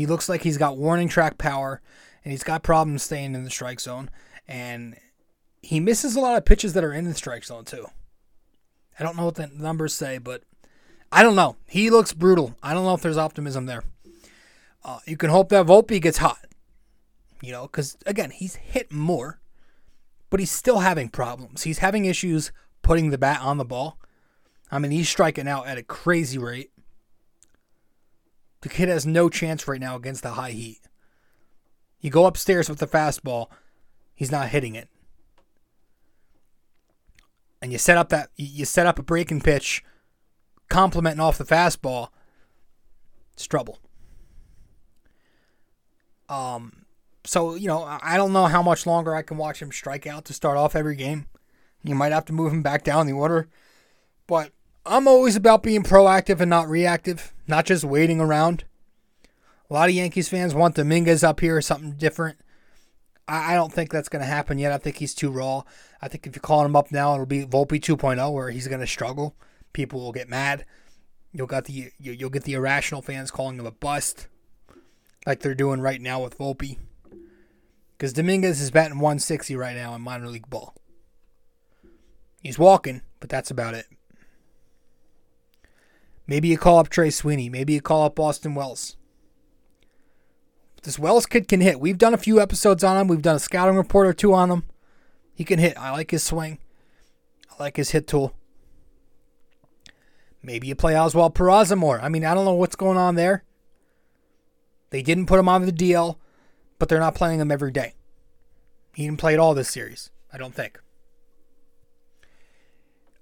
He 0.00 0.06
looks 0.06 0.28
like 0.28 0.42
he's 0.42 0.58
got 0.58 0.76
warning 0.76 1.08
track 1.08 1.38
power 1.38 1.80
and 2.24 2.32
he's 2.32 2.42
got 2.42 2.62
problems 2.62 3.02
staying 3.02 3.34
in 3.34 3.44
the 3.44 3.50
strike 3.50 3.80
zone. 3.80 4.10
And 4.48 4.96
he 5.62 5.78
misses 5.78 6.16
a 6.16 6.20
lot 6.20 6.36
of 6.36 6.44
pitches 6.44 6.72
that 6.72 6.84
are 6.84 6.92
in 6.92 7.04
the 7.04 7.14
strike 7.14 7.44
zone, 7.44 7.64
too. 7.64 7.86
I 8.98 9.02
don't 9.02 9.16
know 9.16 9.26
what 9.26 9.36
the 9.36 9.46
numbers 9.46 9.94
say, 9.94 10.18
but 10.18 10.42
I 11.12 11.22
don't 11.22 11.36
know. 11.36 11.56
He 11.66 11.90
looks 11.90 12.12
brutal. 12.12 12.56
I 12.62 12.74
don't 12.74 12.84
know 12.84 12.94
if 12.94 13.02
there's 13.02 13.16
optimism 13.16 13.66
there. 13.66 13.84
Uh, 14.84 14.98
you 15.06 15.16
can 15.16 15.30
hope 15.30 15.50
that 15.50 15.66
Volpe 15.66 16.00
gets 16.00 16.18
hot, 16.18 16.44
you 17.42 17.52
know, 17.52 17.62
because 17.62 17.98
again, 18.06 18.30
he's 18.30 18.54
hit 18.56 18.90
more 18.90 19.40
but 20.30 20.40
he's 20.40 20.52
still 20.52 20.78
having 20.78 21.08
problems. 21.08 21.64
He's 21.64 21.78
having 21.78 22.04
issues 22.04 22.52
putting 22.82 23.10
the 23.10 23.18
bat 23.18 23.40
on 23.42 23.58
the 23.58 23.64
ball. 23.64 23.98
I 24.70 24.78
mean, 24.78 24.92
he's 24.92 25.08
striking 25.08 25.48
out 25.48 25.66
at 25.66 25.76
a 25.76 25.82
crazy 25.82 26.38
rate. 26.38 26.70
The 28.62 28.68
kid 28.68 28.88
has 28.88 29.06
no 29.06 29.28
chance 29.28 29.66
right 29.66 29.80
now 29.80 29.96
against 29.96 30.22
the 30.22 30.30
high 30.30 30.50
heat. 30.50 30.80
You 32.00 32.10
go 32.10 32.26
upstairs 32.26 32.68
with 32.68 32.78
the 32.78 32.86
fastball, 32.86 33.46
he's 34.14 34.30
not 34.30 34.48
hitting 34.48 34.74
it. 34.74 34.88
And 37.62 37.72
you 37.72 37.78
set 37.78 37.98
up 37.98 38.08
that 38.08 38.30
you 38.36 38.64
set 38.64 38.86
up 38.86 38.98
a 38.98 39.02
breaking 39.02 39.42
pitch, 39.42 39.84
complementing 40.68 41.20
off 41.20 41.38
the 41.38 41.44
fastball. 41.44 42.08
It's 43.34 43.46
trouble. 43.46 43.78
Um, 46.28 46.86
so, 47.24 47.54
you 47.54 47.66
know, 47.66 47.82
I 47.84 48.16
don't 48.16 48.32
know 48.32 48.46
how 48.46 48.62
much 48.62 48.86
longer 48.86 49.14
I 49.14 49.22
can 49.22 49.36
watch 49.36 49.60
him 49.60 49.72
strike 49.72 50.06
out 50.06 50.24
to 50.26 50.32
start 50.32 50.56
off 50.56 50.76
every 50.76 50.96
game. 50.96 51.26
You 51.82 51.94
might 51.94 52.12
have 52.12 52.24
to 52.26 52.32
move 52.32 52.52
him 52.52 52.62
back 52.62 52.84
down 52.84 53.06
the 53.06 53.12
order. 53.12 53.48
But 54.26 54.52
I'm 54.86 55.06
always 55.06 55.36
about 55.36 55.62
being 55.62 55.82
proactive 55.82 56.40
and 56.40 56.50
not 56.50 56.68
reactive, 56.68 57.34
not 57.46 57.66
just 57.66 57.84
waiting 57.84 58.20
around. 58.20 58.64
A 59.68 59.74
lot 59.74 59.88
of 59.88 59.94
Yankees 59.94 60.28
fans 60.28 60.54
want 60.54 60.74
Dominguez 60.74 61.22
up 61.22 61.40
here 61.40 61.56
or 61.56 61.62
something 61.62 61.92
different. 61.92 62.38
I, 63.28 63.54
don't 63.54 63.72
think 63.72 63.92
that's 63.92 64.08
going 64.08 64.22
to 64.22 64.26
happen 64.26 64.58
yet. 64.58 64.72
I 64.72 64.78
think 64.78 64.96
he's 64.96 65.14
too 65.14 65.30
raw. 65.30 65.62
I 66.02 66.08
think 66.08 66.26
if 66.26 66.34
you 66.34 66.40
call 66.40 66.64
him 66.64 66.74
up 66.74 66.90
now, 66.90 67.14
it'll 67.14 67.26
be 67.26 67.44
Volpe 67.44 67.80
2.0 67.80 68.32
where 68.32 68.50
he's 68.50 68.66
going 68.66 68.80
to 68.80 68.86
struggle. 68.88 69.36
People 69.72 70.00
will 70.00 70.10
get 70.10 70.28
mad. 70.28 70.64
You'll 71.32 71.46
got 71.46 71.66
the 71.66 71.92
you'll 72.00 72.28
get 72.28 72.42
the 72.42 72.54
irrational 72.54 73.02
fans 73.02 73.30
calling 73.30 73.56
him 73.56 73.66
a 73.66 73.70
bust, 73.70 74.26
like 75.24 75.38
they're 75.38 75.54
doing 75.54 75.80
right 75.80 76.00
now 76.00 76.20
with 76.20 76.36
Volpe. 76.36 76.78
Because 77.96 78.12
Dominguez 78.12 78.60
is 78.60 78.72
batting 78.72 78.98
160 78.98 79.54
right 79.54 79.76
now 79.76 79.94
in 79.94 80.02
minor 80.02 80.26
league 80.26 80.50
ball. 80.50 80.74
He's 82.42 82.58
walking, 82.58 83.02
but 83.20 83.28
that's 83.28 83.52
about 83.52 83.74
it. 83.74 83.86
Maybe 86.30 86.48
you 86.48 86.56
call 86.56 86.78
up 86.78 86.88
Trey 86.88 87.10
Sweeney. 87.10 87.50
Maybe 87.50 87.74
you 87.74 87.82
call 87.82 88.04
up 88.04 88.18
Austin 88.18 88.54
Wells. 88.54 88.96
This 90.82 90.98
Wells 90.98 91.26
kid 91.26 91.46
can 91.48 91.60
hit. 91.60 91.78
We've 91.78 91.98
done 91.98 92.14
a 92.14 92.18
few 92.18 92.40
episodes 92.40 92.82
on 92.82 92.96
him. 92.96 93.08
We've 93.08 93.20
done 93.20 93.36
a 93.36 93.40
scouting 93.40 93.76
report 93.76 94.06
or 94.06 94.14
two 94.14 94.32
on 94.32 94.50
him. 94.50 94.62
He 95.34 95.44
can 95.44 95.58
hit. 95.58 95.76
I 95.76 95.90
like 95.90 96.10
his 96.10 96.22
swing. 96.22 96.58
I 97.50 97.62
like 97.62 97.76
his 97.76 97.90
hit 97.90 98.06
tool. 98.06 98.34
Maybe 100.42 100.68
you 100.68 100.74
play 100.74 100.98
Oswald 100.98 101.34
Peraza 101.34 101.76
more. 101.76 102.00
I 102.00 102.08
mean, 102.08 102.24
I 102.24 102.32
don't 102.32 102.46
know 102.46 102.54
what's 102.54 102.76
going 102.76 102.96
on 102.96 103.16
there. 103.16 103.44
They 104.88 105.02
didn't 105.02 105.26
put 105.26 105.38
him 105.38 105.48
on 105.48 105.66
the 105.66 105.72
DL 105.72 106.16
but 106.80 106.88
they're 106.88 106.98
not 106.98 107.14
playing 107.14 107.38
him 107.38 107.52
every 107.52 107.70
day. 107.70 107.92
He 108.94 109.04
didn't 109.04 109.20
play 109.20 109.34
at 109.34 109.38
all 109.38 109.54
this 109.54 109.68
series, 109.68 110.10
I 110.32 110.38
don't 110.38 110.54
think. 110.54 110.80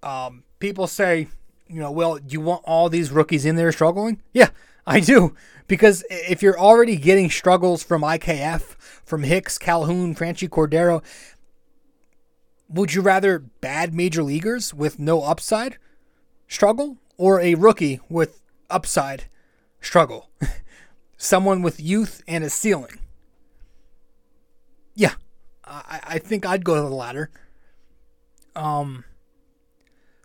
Um, 0.02 0.44
people 0.60 0.86
say, 0.86 1.26
you 1.68 1.80
know, 1.80 1.90
well, 1.90 2.16
do 2.16 2.32
you 2.32 2.40
want 2.40 2.62
all 2.64 2.88
these 2.88 3.10
rookies 3.10 3.44
in 3.44 3.56
there 3.56 3.72
struggling? 3.72 4.22
Yeah, 4.32 4.50
I 4.86 5.00
do. 5.00 5.34
Because 5.66 6.02
if 6.10 6.42
you're 6.42 6.58
already 6.58 6.96
getting 6.96 7.30
struggles 7.30 7.82
from 7.82 8.02
IKF, 8.02 8.76
from 9.04 9.22
Hicks, 9.22 9.58
Calhoun, 9.58 10.14
Franchy 10.14 10.48
Cordero, 10.48 11.02
would 12.68 12.94
you 12.94 13.02
rather 13.02 13.38
bad 13.38 13.94
major 13.94 14.22
leaguers 14.22 14.72
with 14.72 14.98
no 14.98 15.22
upside 15.22 15.78
struggle 16.46 16.98
or 17.16 17.40
a 17.40 17.54
rookie 17.54 18.00
with 18.08 18.40
upside 18.70 19.24
struggle? 19.80 20.30
Someone 21.18 21.62
with 21.62 21.80
youth 21.80 22.22
and 22.26 22.44
a 22.44 22.50
ceiling. 22.50 23.00
Yeah, 24.94 25.14
I, 25.64 26.00
I 26.04 26.18
think 26.18 26.46
I'd 26.46 26.64
go 26.64 26.76
to 26.76 26.82
the 26.82 26.88
latter. 26.88 27.30
Um, 28.56 29.04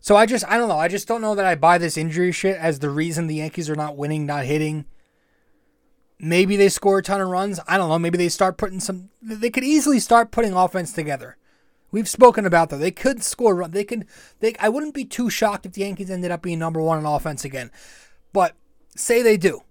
so 0.04 0.16
I 0.16 0.28
just 0.28 0.46
I 0.48 0.58
don't 0.58 0.70
know. 0.70 0.78
I 0.78 0.88
just 0.88 1.08
don't 1.08 1.22
know 1.22 1.34
that 1.34 1.46
I 1.46 1.56
buy 1.56 1.80
this 1.80 1.98
injury 1.98 2.32
shit 2.32 2.58
as 2.58 2.78
the 2.78 2.92
reason 2.92 3.26
the 3.26 3.36
Yankees 3.36 3.70
are 3.70 3.76
not 3.76 3.98
winning, 3.98 4.28
not 4.28 4.46
hitting. 4.46 4.86
Maybe 6.20 6.56
they 6.56 6.70
score 6.70 7.00
a 7.00 7.04
ton 7.04 7.22
of 7.22 7.30
runs. 7.30 7.60
I 7.68 7.78
don't 7.78 7.89
know. 7.89 7.98
Maybe 7.98 8.20
they 8.20 8.30
start 8.30 8.58
putting 8.58 8.80
some. 8.80 9.10
They 9.22 9.50
could 9.50 9.63
easily 9.63 10.00
start 10.00 10.32
putting 10.32 10.54
offense 10.54 10.94
together. 10.94 11.38
We've 11.89 12.08
spoken 12.08 12.46
about 12.46 12.70
that. 12.70 12.78
They 12.78 12.92
could 12.92 13.24
score. 13.24 13.56
run. 13.56 13.72
They 13.72 13.84
could. 13.84 14.06
They. 14.42 14.54
I 14.60 14.70
wouldn't 14.70 14.94
be 14.94 15.06
too 15.06 15.30
shocked 15.32 15.66
if 15.66 15.74
the 15.74 15.82
Yankees 15.82 16.12
ended 16.12 16.32
up 16.32 16.42
being 16.44 16.60
number 16.60 16.82
one 16.82 17.00
in 17.00 17.06
offense 17.06 17.44
again. 17.44 17.72
But 18.32 18.56
say 18.96 19.24
they 19.24 19.38
do. 19.38 19.63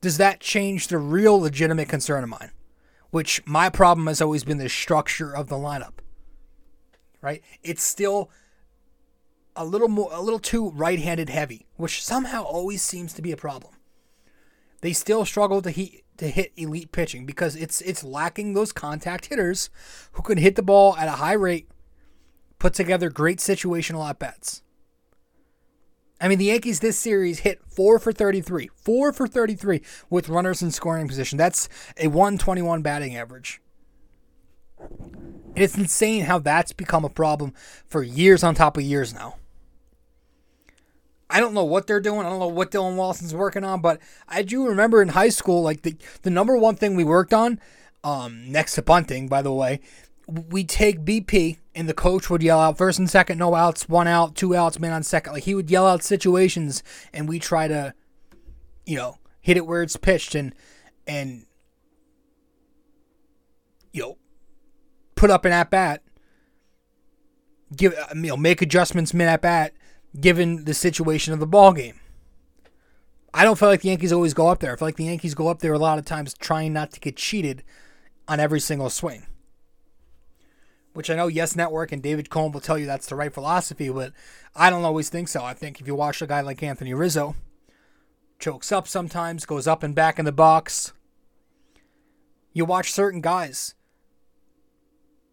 Does 0.00 0.18
that 0.18 0.38
change 0.38 0.86
the 0.86 0.98
real 0.98 1.40
legitimate 1.40 1.88
concern 1.88 2.22
of 2.22 2.30
mine? 2.30 2.52
which 3.10 3.44
my 3.46 3.70
problem 3.70 4.06
has 4.06 4.20
always 4.20 4.44
been 4.44 4.58
the 4.58 4.68
structure 4.68 5.34
of 5.34 5.48
the 5.48 5.56
lineup. 5.56 5.94
Right? 7.20 7.42
It's 7.62 7.82
still 7.82 8.30
a 9.58 9.64
little 9.64 9.88
more 9.88 10.08
a 10.12 10.22
little 10.22 10.38
too 10.38 10.70
right-handed 10.70 11.28
heavy, 11.28 11.66
which 11.76 12.02
somehow 12.04 12.42
always 12.42 12.80
seems 12.80 13.12
to 13.14 13.22
be 13.22 13.32
a 13.32 13.36
problem. 13.36 13.74
They 14.80 14.92
still 14.92 15.24
struggle 15.24 15.60
to 15.62 15.70
hit 15.70 16.04
to 16.18 16.28
hit 16.28 16.52
elite 16.56 16.92
pitching 16.92 17.26
because 17.26 17.56
it's 17.56 17.80
it's 17.80 18.04
lacking 18.04 18.54
those 18.54 18.72
contact 18.72 19.26
hitters 19.26 19.70
who 20.12 20.22
can 20.22 20.38
hit 20.38 20.56
the 20.56 20.62
ball 20.62 20.96
at 20.96 21.08
a 21.08 21.12
high 21.12 21.34
rate, 21.34 21.68
put 22.58 22.74
together 22.74 23.10
great 23.10 23.38
situational 23.38 24.08
at 24.08 24.18
bats. 24.18 24.62
I 26.20 26.28
mean, 26.28 26.38
the 26.38 26.46
Yankees 26.46 26.80
this 26.80 26.98
series 26.98 27.40
hit 27.40 27.60
four 27.68 27.98
for 27.98 28.12
33, 28.12 28.70
four 28.74 29.12
for 29.12 29.28
33 29.28 29.82
with 30.10 30.28
runners 30.28 30.62
in 30.62 30.70
scoring 30.72 31.06
position. 31.06 31.38
That's 31.38 31.68
a 31.96 32.08
121 32.08 32.82
batting 32.82 33.16
average. 33.16 33.60
It's 35.54 35.76
insane 35.76 36.24
how 36.24 36.38
that's 36.38 36.72
become 36.72 37.04
a 37.04 37.08
problem 37.08 37.52
for 37.86 38.02
years 38.02 38.44
on 38.44 38.54
top 38.54 38.76
of 38.76 38.82
years 38.82 39.14
now. 39.14 39.37
I 41.30 41.40
don't 41.40 41.54
know 41.54 41.64
what 41.64 41.86
they're 41.86 42.00
doing. 42.00 42.20
I 42.20 42.30
don't 42.30 42.38
know 42.38 42.48
what 42.48 42.70
Dillon 42.70 42.96
Lawson's 42.96 43.34
working 43.34 43.64
on, 43.64 43.80
but 43.80 44.00
I 44.28 44.42
do 44.42 44.66
remember 44.66 45.02
in 45.02 45.08
high 45.08 45.28
school, 45.28 45.62
like 45.62 45.82
the, 45.82 45.96
the 46.22 46.30
number 46.30 46.56
one 46.56 46.76
thing 46.76 46.96
we 46.96 47.04
worked 47.04 47.34
on, 47.34 47.60
um, 48.02 48.50
next 48.50 48.74
to 48.76 48.82
bunting, 48.82 49.28
by 49.28 49.42
the 49.42 49.52
way, 49.52 49.80
we 50.26 50.64
take 50.64 51.00
BP 51.00 51.58
and 51.74 51.88
the 51.88 51.94
coach 51.94 52.28
would 52.28 52.42
yell 52.42 52.60
out 52.60 52.78
first 52.78 52.98
and 52.98 53.08
second, 53.08 53.38
no 53.38 53.54
outs, 53.54 53.88
one 53.88 54.06
out, 54.06 54.34
two 54.34 54.54
outs, 54.54 54.78
man 54.78 54.92
on 54.92 55.02
second. 55.02 55.32
Like 55.32 55.44
he 55.44 55.54
would 55.54 55.70
yell 55.70 55.86
out 55.86 56.02
situations 56.02 56.82
and 57.12 57.28
we 57.28 57.38
try 57.38 57.68
to, 57.68 57.94
you 58.86 58.96
know, 58.96 59.18
hit 59.40 59.56
it 59.56 59.66
where 59.66 59.82
it's 59.82 59.96
pitched 59.96 60.34
and 60.34 60.54
and 61.06 61.46
you 63.92 64.02
know 64.02 64.18
put 65.14 65.30
up 65.30 65.44
an 65.44 65.52
at 65.52 65.70
bat, 65.70 66.02
give 67.74 67.94
uh, 67.94 68.06
you 68.14 68.28
know 68.28 68.36
make 68.36 68.60
adjustments 68.60 69.14
mid 69.14 69.26
at 69.26 69.40
bat, 69.40 69.72
given 70.18 70.64
the 70.64 70.74
situation 70.74 71.32
of 71.32 71.40
the 71.40 71.46
ball 71.46 71.72
game. 71.72 72.00
I 73.34 73.44
don't 73.44 73.58
feel 73.58 73.68
like 73.68 73.82
the 73.82 73.88
Yankees 73.88 74.12
always 74.12 74.34
go 74.34 74.48
up 74.48 74.60
there. 74.60 74.72
I 74.72 74.76
feel 74.76 74.88
like 74.88 74.96
the 74.96 75.04
Yankees 75.04 75.34
go 75.34 75.48
up 75.48 75.60
there 75.60 75.72
a 75.72 75.78
lot 75.78 75.98
of 75.98 76.04
times 76.04 76.34
trying 76.34 76.72
not 76.72 76.92
to 76.92 77.00
get 77.00 77.16
cheated 77.16 77.62
on 78.26 78.40
every 78.40 78.60
single 78.60 78.90
swing 78.90 79.26
which 80.98 81.10
I 81.10 81.14
know 81.14 81.28
Yes 81.28 81.54
Network 81.54 81.92
and 81.92 82.02
David 82.02 82.28
Cone 82.28 82.50
will 82.50 82.60
tell 82.60 82.76
you 82.76 82.84
that's 82.84 83.06
the 83.06 83.14
right 83.14 83.32
philosophy, 83.32 83.88
but 83.88 84.12
I 84.56 84.68
don't 84.68 84.84
always 84.84 85.08
think 85.08 85.28
so. 85.28 85.44
I 85.44 85.54
think 85.54 85.80
if 85.80 85.86
you 85.86 85.94
watch 85.94 86.20
a 86.20 86.26
guy 86.26 86.40
like 86.40 86.60
Anthony 86.60 86.92
Rizzo, 86.92 87.36
chokes 88.40 88.72
up 88.72 88.88
sometimes, 88.88 89.46
goes 89.46 89.68
up 89.68 89.84
and 89.84 89.94
back 89.94 90.18
in 90.18 90.24
the 90.24 90.32
box. 90.32 90.92
You 92.52 92.64
watch 92.64 92.90
certain 92.90 93.20
guys, 93.20 93.76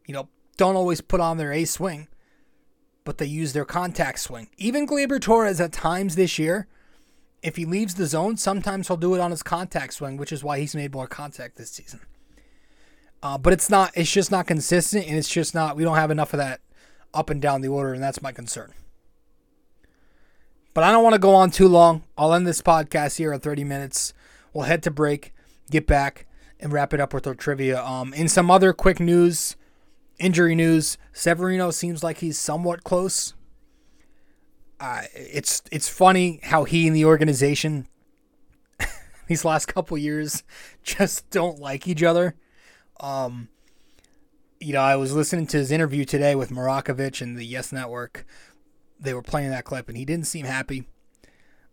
you 0.05 0.13
know, 0.13 0.29
don't 0.55 0.75
always 0.75 1.01
put 1.01 1.19
on 1.19 1.37
their 1.37 1.51
A 1.51 1.65
swing, 1.65 2.09
but 3.05 3.19
they 3.19 3.25
use 3.25 3.53
their 3.53 3.63
contact 3.63 4.19
swing. 4.19 4.49
Even 4.57 4.85
Gleyber 4.85 5.21
Torres 5.21 5.61
at 5.61 5.71
times 5.71 6.15
this 6.15 6.37
year, 6.37 6.67
if 7.41 7.55
he 7.55 7.63
leaves 7.63 7.93
the 7.93 8.07
zone, 8.07 8.35
sometimes 8.35 8.87
he'll 8.87 8.97
do 8.97 9.13
it 9.13 9.21
on 9.21 9.31
his 9.31 9.43
contact 9.43 9.93
swing, 9.93 10.17
which 10.17 10.33
is 10.33 10.43
why 10.43 10.59
he's 10.59 10.75
made 10.75 10.93
more 10.93 11.07
contact 11.07 11.55
this 11.55 11.71
season. 11.71 12.01
Uh, 13.23 13.37
but 13.37 13.53
it's 13.53 13.69
not, 13.69 13.91
it's 13.95 14.11
just 14.11 14.31
not 14.31 14.47
consistent, 14.47 15.07
and 15.07 15.17
it's 15.17 15.29
just 15.29 15.55
not, 15.55 15.77
we 15.77 15.83
don't 15.83 15.95
have 15.95 16.11
enough 16.11 16.33
of 16.33 16.39
that 16.39 16.59
up 17.13 17.29
and 17.29 17.41
down 17.41 17.61
the 17.61 17.67
order, 17.67 17.93
and 17.93 18.03
that's 18.03 18.21
my 18.21 18.31
concern. 18.31 18.73
But 20.73 20.83
I 20.83 20.91
don't 20.91 21.03
want 21.03 21.13
to 21.13 21.19
go 21.19 21.33
on 21.33 21.51
too 21.51 21.67
long. 21.67 22.03
I'll 22.17 22.33
end 22.33 22.45
this 22.45 22.61
podcast 22.61 23.17
here 23.17 23.31
at 23.31 23.43
30 23.43 23.63
minutes. 23.63 24.13
We'll 24.51 24.65
head 24.65 24.83
to 24.83 24.91
break, 24.91 25.33
get 25.69 25.87
back, 25.87 26.25
and 26.59 26.73
wrap 26.73 26.93
it 26.93 26.99
up 26.99 27.13
with 27.13 27.27
our 27.27 27.35
trivia. 27.35 27.81
Um, 27.81 28.13
in 28.13 28.27
some 28.27 28.51
other 28.51 28.73
quick 28.73 28.99
news, 28.99 29.55
injury 30.19 30.55
news, 30.55 30.97
Severino 31.13 31.71
seems 31.71 32.03
like 32.03 32.19
he's 32.19 32.39
somewhat 32.39 32.83
close. 32.83 33.33
Uh, 34.79 35.03
it's 35.13 35.61
it's 35.71 35.87
funny 35.87 36.39
how 36.43 36.65
he 36.65 36.85
and 36.85 36.95
the 36.95 37.05
organization 37.05 37.87
these 39.27 39.45
last 39.45 39.67
couple 39.67 39.97
years 39.97 40.43
just 40.83 41.29
don't 41.29 41.59
like 41.59 41.87
each 41.87 42.03
other. 42.03 42.35
Um, 42.99 43.49
you 44.59 44.73
know, 44.73 44.81
I 44.81 44.95
was 44.95 45.13
listening 45.13 45.47
to 45.47 45.57
his 45.57 45.71
interview 45.71 46.05
today 46.05 46.35
with 46.35 46.49
Marakovits 46.49 47.21
and 47.21 47.37
the 47.37 47.45
Yes 47.45 47.71
Network, 47.71 48.25
they 48.99 49.13
were 49.13 49.21
playing 49.21 49.49
that 49.49 49.65
clip, 49.65 49.87
and 49.87 49.97
he 49.97 50.05
didn't 50.05 50.27
seem 50.27 50.45
happy. 50.45 50.85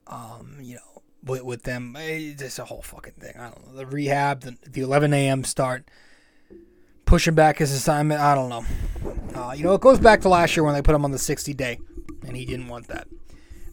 Um, 0.06 0.58
you 0.60 0.76
know, 0.76 1.02
with, 1.24 1.42
with 1.42 1.62
them, 1.62 1.96
it's 1.98 2.58
a 2.58 2.64
whole 2.64 2.82
fucking 2.82 3.14
thing. 3.14 3.34
I 3.38 3.50
don't 3.50 3.66
know 3.66 3.76
the 3.76 3.86
rehab, 3.86 4.40
the, 4.40 4.56
the 4.68 4.80
11 4.80 5.14
a.m. 5.14 5.44
start, 5.44 5.88
pushing 7.12 7.34
back 7.34 7.58
his 7.58 7.70
assignment. 7.72 8.22
I 8.22 8.34
don't 8.34 8.48
know. 8.48 8.64
Uh, 9.38 9.52
you 9.52 9.62
know, 9.64 9.74
it 9.74 9.82
goes 9.82 9.98
back 9.98 10.22
to 10.22 10.30
last 10.30 10.56
year 10.56 10.64
when 10.64 10.72
they 10.72 10.80
put 10.80 10.94
him 10.94 11.04
on 11.04 11.10
the 11.10 11.18
60 11.18 11.52
day, 11.52 11.78
and 12.26 12.34
he 12.34 12.46
didn't 12.46 12.68
want 12.68 12.88
that. 12.88 13.06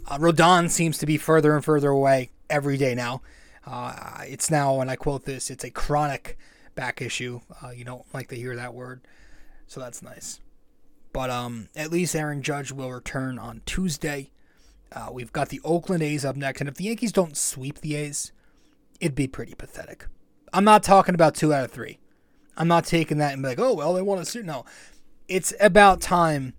Uh, 0.06 0.18
Rodon 0.18 0.70
seems 0.70 0.98
to 0.98 1.06
be 1.06 1.18
further 1.18 1.56
and 1.56 1.64
further 1.64 1.88
away 1.88 2.32
every 2.50 2.76
day 2.76 2.96
now. 2.96 3.22
Uh, 3.66 4.24
it's 4.24 4.52
now, 4.52 4.82
and 4.82 4.92
I 4.92 4.98
quote 4.98 5.24
this, 5.24 5.50
it's 5.50 5.64
a 5.64 5.70
chronic 5.70 6.38
back 6.76 7.02
issue. 7.02 7.40
Uh, 7.64 7.70
you 7.70 7.86
don't 7.86 8.04
like 8.14 8.28
to 8.28 8.36
hear 8.36 8.58
that 8.58 8.74
word, 8.74 9.08
so 9.68 9.80
that's 9.80 10.02
nice. 10.02 10.42
But 11.14 11.30
um, 11.30 11.70
at 11.78 11.94
least 11.94 12.18
Aaron 12.18 12.42
Judge 12.42 12.74
will 12.74 12.92
return 12.92 13.40
on 13.40 13.62
Tuesday. 13.66 14.32
Uh, 14.92 15.12
we've 15.14 15.32
got 15.32 15.48
the 15.48 15.62
Oakland 15.64 16.04
A's 16.04 16.26
up 16.26 16.36
next, 16.36 16.60
and 16.60 16.68
if 16.68 16.76
the 16.76 16.84
Yankees 16.84 17.14
don't 17.14 17.38
sweep 17.38 17.80
the 17.80 17.96
A's, 17.96 18.34
it'd 19.00 19.16
be 19.16 19.28
pretty 19.28 19.54
pathetic. 19.54 20.08
I'm 20.52 20.66
not 20.66 20.84
talking 20.84 21.16
about 21.16 21.36
two 21.36 21.54
out 21.54 21.64
of 21.64 21.72
three. 21.72 22.00
I'm 22.58 22.68
not 22.68 22.86
taking 22.86 23.20
that 23.20 23.34
and 23.34 23.42
be 23.42 23.50
like, 23.50 23.60
oh 23.60 23.74
well, 23.74 23.94
they 23.94 24.02
want 24.02 24.24
to 24.24 24.30
suit. 24.30 24.46
No, 24.46 24.66
it's 25.28 25.54
about 25.60 26.02
time 26.02 26.54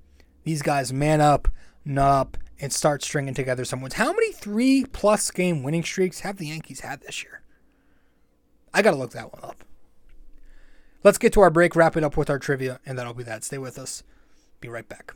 these 0.44 0.62
guys 0.62 0.92
man 0.92 1.20
up, 1.20 1.48
nut 1.84 2.08
up, 2.08 2.36
and 2.60 2.72
start 2.72 3.02
stringing 3.02 3.34
together 3.34 3.64
some 3.64 3.80
wins. 3.80 3.94
How 3.94 4.12
many 4.12 4.32
three 4.32 4.84
plus 4.84 5.30
game 5.30 5.62
winning 5.62 5.84
streaks 5.84 6.20
have 6.20 6.36
the 6.36 6.48
Yankees 6.48 6.80
had 6.80 7.02
this 7.02 7.22
year? 7.22 7.42
I 8.72 8.82
gotta 8.82 8.96
look 8.96 9.12
that 9.12 9.32
one 9.32 9.44
up. 9.44 9.64
Let's 11.02 11.18
get 11.18 11.32
to 11.34 11.40
our 11.40 11.50
break, 11.50 11.74
wrap 11.74 11.96
it 11.96 12.04
up 12.04 12.16
with 12.16 12.28
our 12.28 12.38
trivia, 12.38 12.78
and 12.84 12.98
that'll 12.98 13.14
be 13.14 13.24
that. 13.24 13.42
Stay 13.42 13.58
with 13.58 13.78
us. 13.78 14.02
Be 14.60 14.68
right 14.68 14.88
back. 14.88 15.14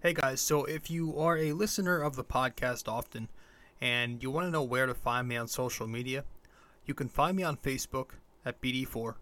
Hey 0.00 0.14
guys, 0.14 0.40
so 0.40 0.64
if 0.64 0.90
you 0.90 1.18
are 1.18 1.36
a 1.36 1.52
listener 1.52 2.00
of 2.00 2.16
the 2.16 2.24
podcast 2.24 2.88
often 2.88 3.28
and 3.80 4.22
you 4.22 4.30
want 4.30 4.46
to 4.46 4.50
know 4.50 4.62
where 4.62 4.86
to 4.86 4.94
find 4.94 5.28
me 5.28 5.36
on 5.36 5.48
social 5.48 5.86
media, 5.86 6.24
you 6.86 6.94
can 6.94 7.08
find 7.08 7.36
me 7.36 7.42
on 7.42 7.56
Facebook 7.56 8.12
at 8.44 8.62
BD4. 8.62 9.16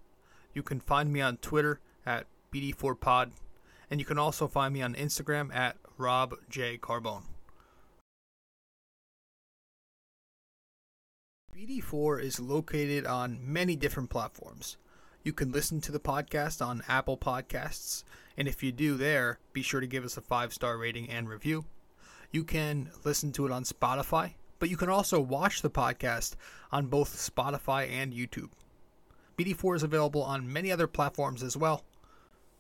You 0.58 0.64
can 0.64 0.80
find 0.80 1.12
me 1.12 1.20
on 1.20 1.36
Twitter 1.36 1.78
at 2.04 2.26
BD4Pod. 2.52 3.30
And 3.88 4.00
you 4.00 4.04
can 4.04 4.18
also 4.18 4.48
find 4.48 4.74
me 4.74 4.82
on 4.82 4.96
Instagram 4.96 5.54
at 5.54 5.76
Rob 5.96 6.34
J. 6.50 6.76
Carbone. 6.76 7.22
BD4 11.56 12.20
is 12.20 12.40
located 12.40 13.06
on 13.06 13.38
many 13.40 13.76
different 13.76 14.10
platforms. 14.10 14.78
You 15.22 15.32
can 15.32 15.52
listen 15.52 15.80
to 15.82 15.92
the 15.92 16.00
podcast 16.00 16.60
on 16.60 16.82
Apple 16.88 17.16
Podcasts, 17.16 18.02
and 18.36 18.48
if 18.48 18.60
you 18.60 18.72
do 18.72 18.96
there, 18.96 19.38
be 19.52 19.62
sure 19.62 19.80
to 19.80 19.86
give 19.86 20.04
us 20.04 20.16
a 20.16 20.20
five 20.20 20.52
star 20.52 20.76
rating 20.76 21.08
and 21.08 21.28
review. 21.28 21.66
You 22.32 22.42
can 22.42 22.90
listen 23.04 23.30
to 23.34 23.46
it 23.46 23.52
on 23.52 23.62
Spotify, 23.62 24.32
but 24.58 24.70
you 24.70 24.76
can 24.76 24.88
also 24.88 25.20
watch 25.20 25.62
the 25.62 25.70
podcast 25.70 26.34
on 26.72 26.86
both 26.86 27.14
Spotify 27.14 27.88
and 27.88 28.12
YouTube. 28.12 28.50
BD4 29.38 29.76
is 29.76 29.82
available 29.84 30.22
on 30.22 30.52
many 30.52 30.72
other 30.72 30.88
platforms 30.88 31.44
as 31.44 31.56
well. 31.56 31.84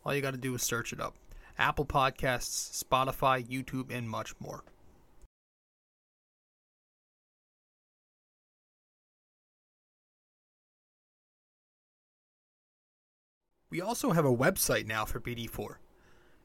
All 0.04 0.14
you 0.14 0.22
got 0.22 0.30
to 0.30 0.36
do 0.38 0.54
is 0.54 0.62
search 0.62 0.92
it 0.92 1.00
up 1.00 1.16
Apple 1.58 1.84
Podcasts, 1.84 2.84
Spotify, 2.84 3.44
YouTube, 3.44 3.90
and 3.90 4.08
much 4.08 4.32
more. 4.38 4.62
We 13.70 13.82
also 13.82 14.12
have 14.12 14.24
a 14.24 14.34
website 14.34 14.86
now 14.86 15.04
for 15.04 15.20
BD4. 15.20 15.74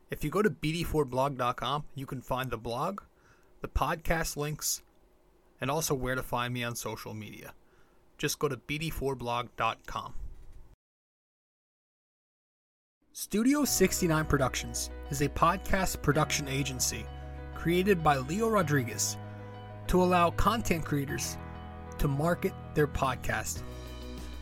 If 0.09 0.23
you 0.23 0.29
go 0.29 0.41
to 0.41 0.49
bd4blog.com, 0.49 1.85
you 1.95 2.05
can 2.05 2.21
find 2.21 2.49
the 2.49 2.57
blog, 2.57 3.01
the 3.61 3.69
podcast 3.69 4.35
links, 4.35 4.81
and 5.61 5.71
also 5.71 5.93
where 5.93 6.15
to 6.15 6.23
find 6.23 6.53
me 6.53 6.63
on 6.63 6.75
social 6.75 7.13
media. 7.13 7.53
Just 8.17 8.39
go 8.39 8.49
to 8.49 8.57
bd4blog.com. 8.57 10.15
Studio 13.15 13.63
69 13.63 14.25
Productions 14.25 14.89
is 15.11 15.21
a 15.21 15.29
podcast 15.29 16.01
production 16.01 16.47
agency 16.47 17.05
created 17.53 18.03
by 18.03 18.17
Leo 18.17 18.49
Rodriguez 18.49 19.17
to 19.85 20.01
allow 20.01 20.31
content 20.31 20.83
creators 20.83 21.37
to 21.99 22.07
market 22.07 22.53
their 22.73 22.87
podcast. 22.87 23.61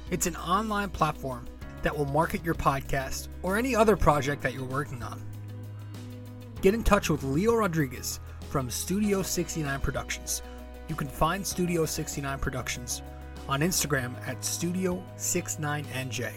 It's 0.10 0.26
an 0.26 0.38
online 0.38 0.90
platform 0.90 1.50
that 1.82 1.98
will 1.98 2.06
market 2.06 2.46
your 2.46 2.56
podcast 2.56 3.28
or 3.44 3.58
any 3.58 3.76
other 3.76 3.98
project 3.98 4.42
that 4.44 4.54
you're 4.54 4.64
working 4.64 5.04
on. 5.04 5.22
Get 6.62 6.74
in 6.74 6.86
touch 6.86 7.10
with 7.10 7.26
Leo 7.26 7.56
Rodriguez 7.56 8.22
from 8.50 8.70
Studio 8.70 9.22
69 9.22 9.82
Productions. 9.82 10.44
You 10.88 10.96
can 10.96 11.10
find 11.10 11.46
Studio 11.46 11.84
69 11.84 12.40
Productions 12.40 13.02
on 13.50 13.60
Instagram 13.60 14.16
at 14.26 14.46
Studio 14.46 15.04
69NJ. 15.18 16.32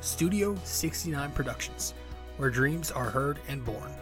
Studio 0.00 0.54
69 0.64 1.32
Productions, 1.32 1.94
where 2.36 2.50
dreams 2.50 2.90
are 2.90 3.10
heard 3.10 3.38
and 3.48 3.64
born. 3.64 3.92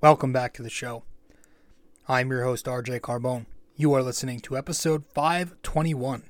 Welcome 0.00 0.32
back 0.34 0.52
to 0.54 0.62
the 0.62 0.68
show. 0.68 1.04
I'm 2.06 2.30
your 2.30 2.44
host, 2.44 2.66
RJ 2.66 3.00
Carbone. 3.00 3.46
You 3.74 3.94
are 3.94 4.02
listening 4.02 4.40
to 4.40 4.56
episode 4.56 5.04
521 5.06 6.24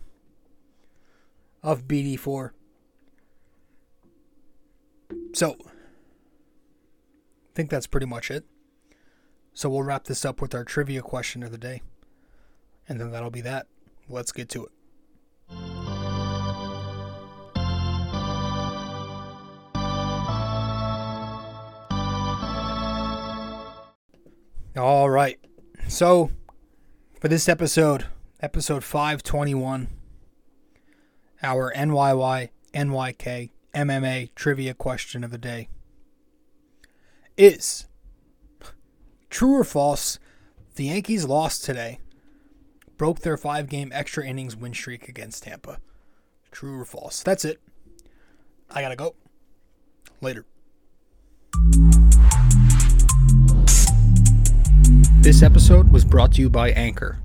of 1.61 1.89
BD4. 1.89 2.51
So, 5.35 5.57
I 5.65 5.71
think 7.57 7.69
that's 7.69 7.89
pretty 7.89 8.07
much 8.07 8.31
it. 8.31 8.45
So, 9.53 9.69
we'll 9.69 9.83
wrap 9.83 10.05
this 10.05 10.25
up 10.25 10.41
with 10.41 10.55
our 10.55 10.65
trivia 10.65 11.03
question 11.03 11.43
of 11.43 11.51
the 11.51 11.59
day. 11.59 11.83
And 12.89 13.01
then 13.01 13.11
that'll 13.11 13.31
be 13.31 13.41
that. 13.41 13.67
Let's 14.09 14.31
get 14.31 14.49
to 14.51 14.67
it. 14.67 14.71
All 24.77 25.11
right. 25.11 25.39
So, 25.89 26.31
for 27.21 27.27
this 27.27 27.49
episode, 27.49 28.07
episode 28.41 28.85
521, 28.85 29.89
our 31.43 31.73
NYY, 31.75 32.51
NYK, 32.73 33.51
MMA 33.75 34.35
trivia 34.37 34.73
question 34.73 35.25
of 35.25 35.33
the 35.33 35.39
day 35.39 35.69
is 37.37 37.87
true 39.31 39.55
or 39.59 39.65
false, 39.65 40.21
the 40.77 40.85
Yankees 40.85 41.25
lost 41.25 41.65
today, 41.65 41.99
broke 42.97 43.21
their 43.21 43.37
five 43.37 43.69
game 43.69 43.91
extra 43.93 44.25
innings 44.25 44.57
win 44.57 44.73
streak 44.73 45.09
against 45.09 45.43
Tampa. 45.43 45.79
True 46.53 46.81
or 46.81 46.85
false? 46.85 47.23
That's 47.23 47.45
it. 47.45 47.61
I 48.71 48.81
gotta 48.81 48.97
go. 48.97 49.17
Later. 50.21 50.47
This 55.21 55.43
episode 55.43 55.91
was 55.91 56.05
brought 56.05 56.33
to 56.35 56.41
you 56.41 56.49
by 56.49 56.71
Anchor. 56.71 57.19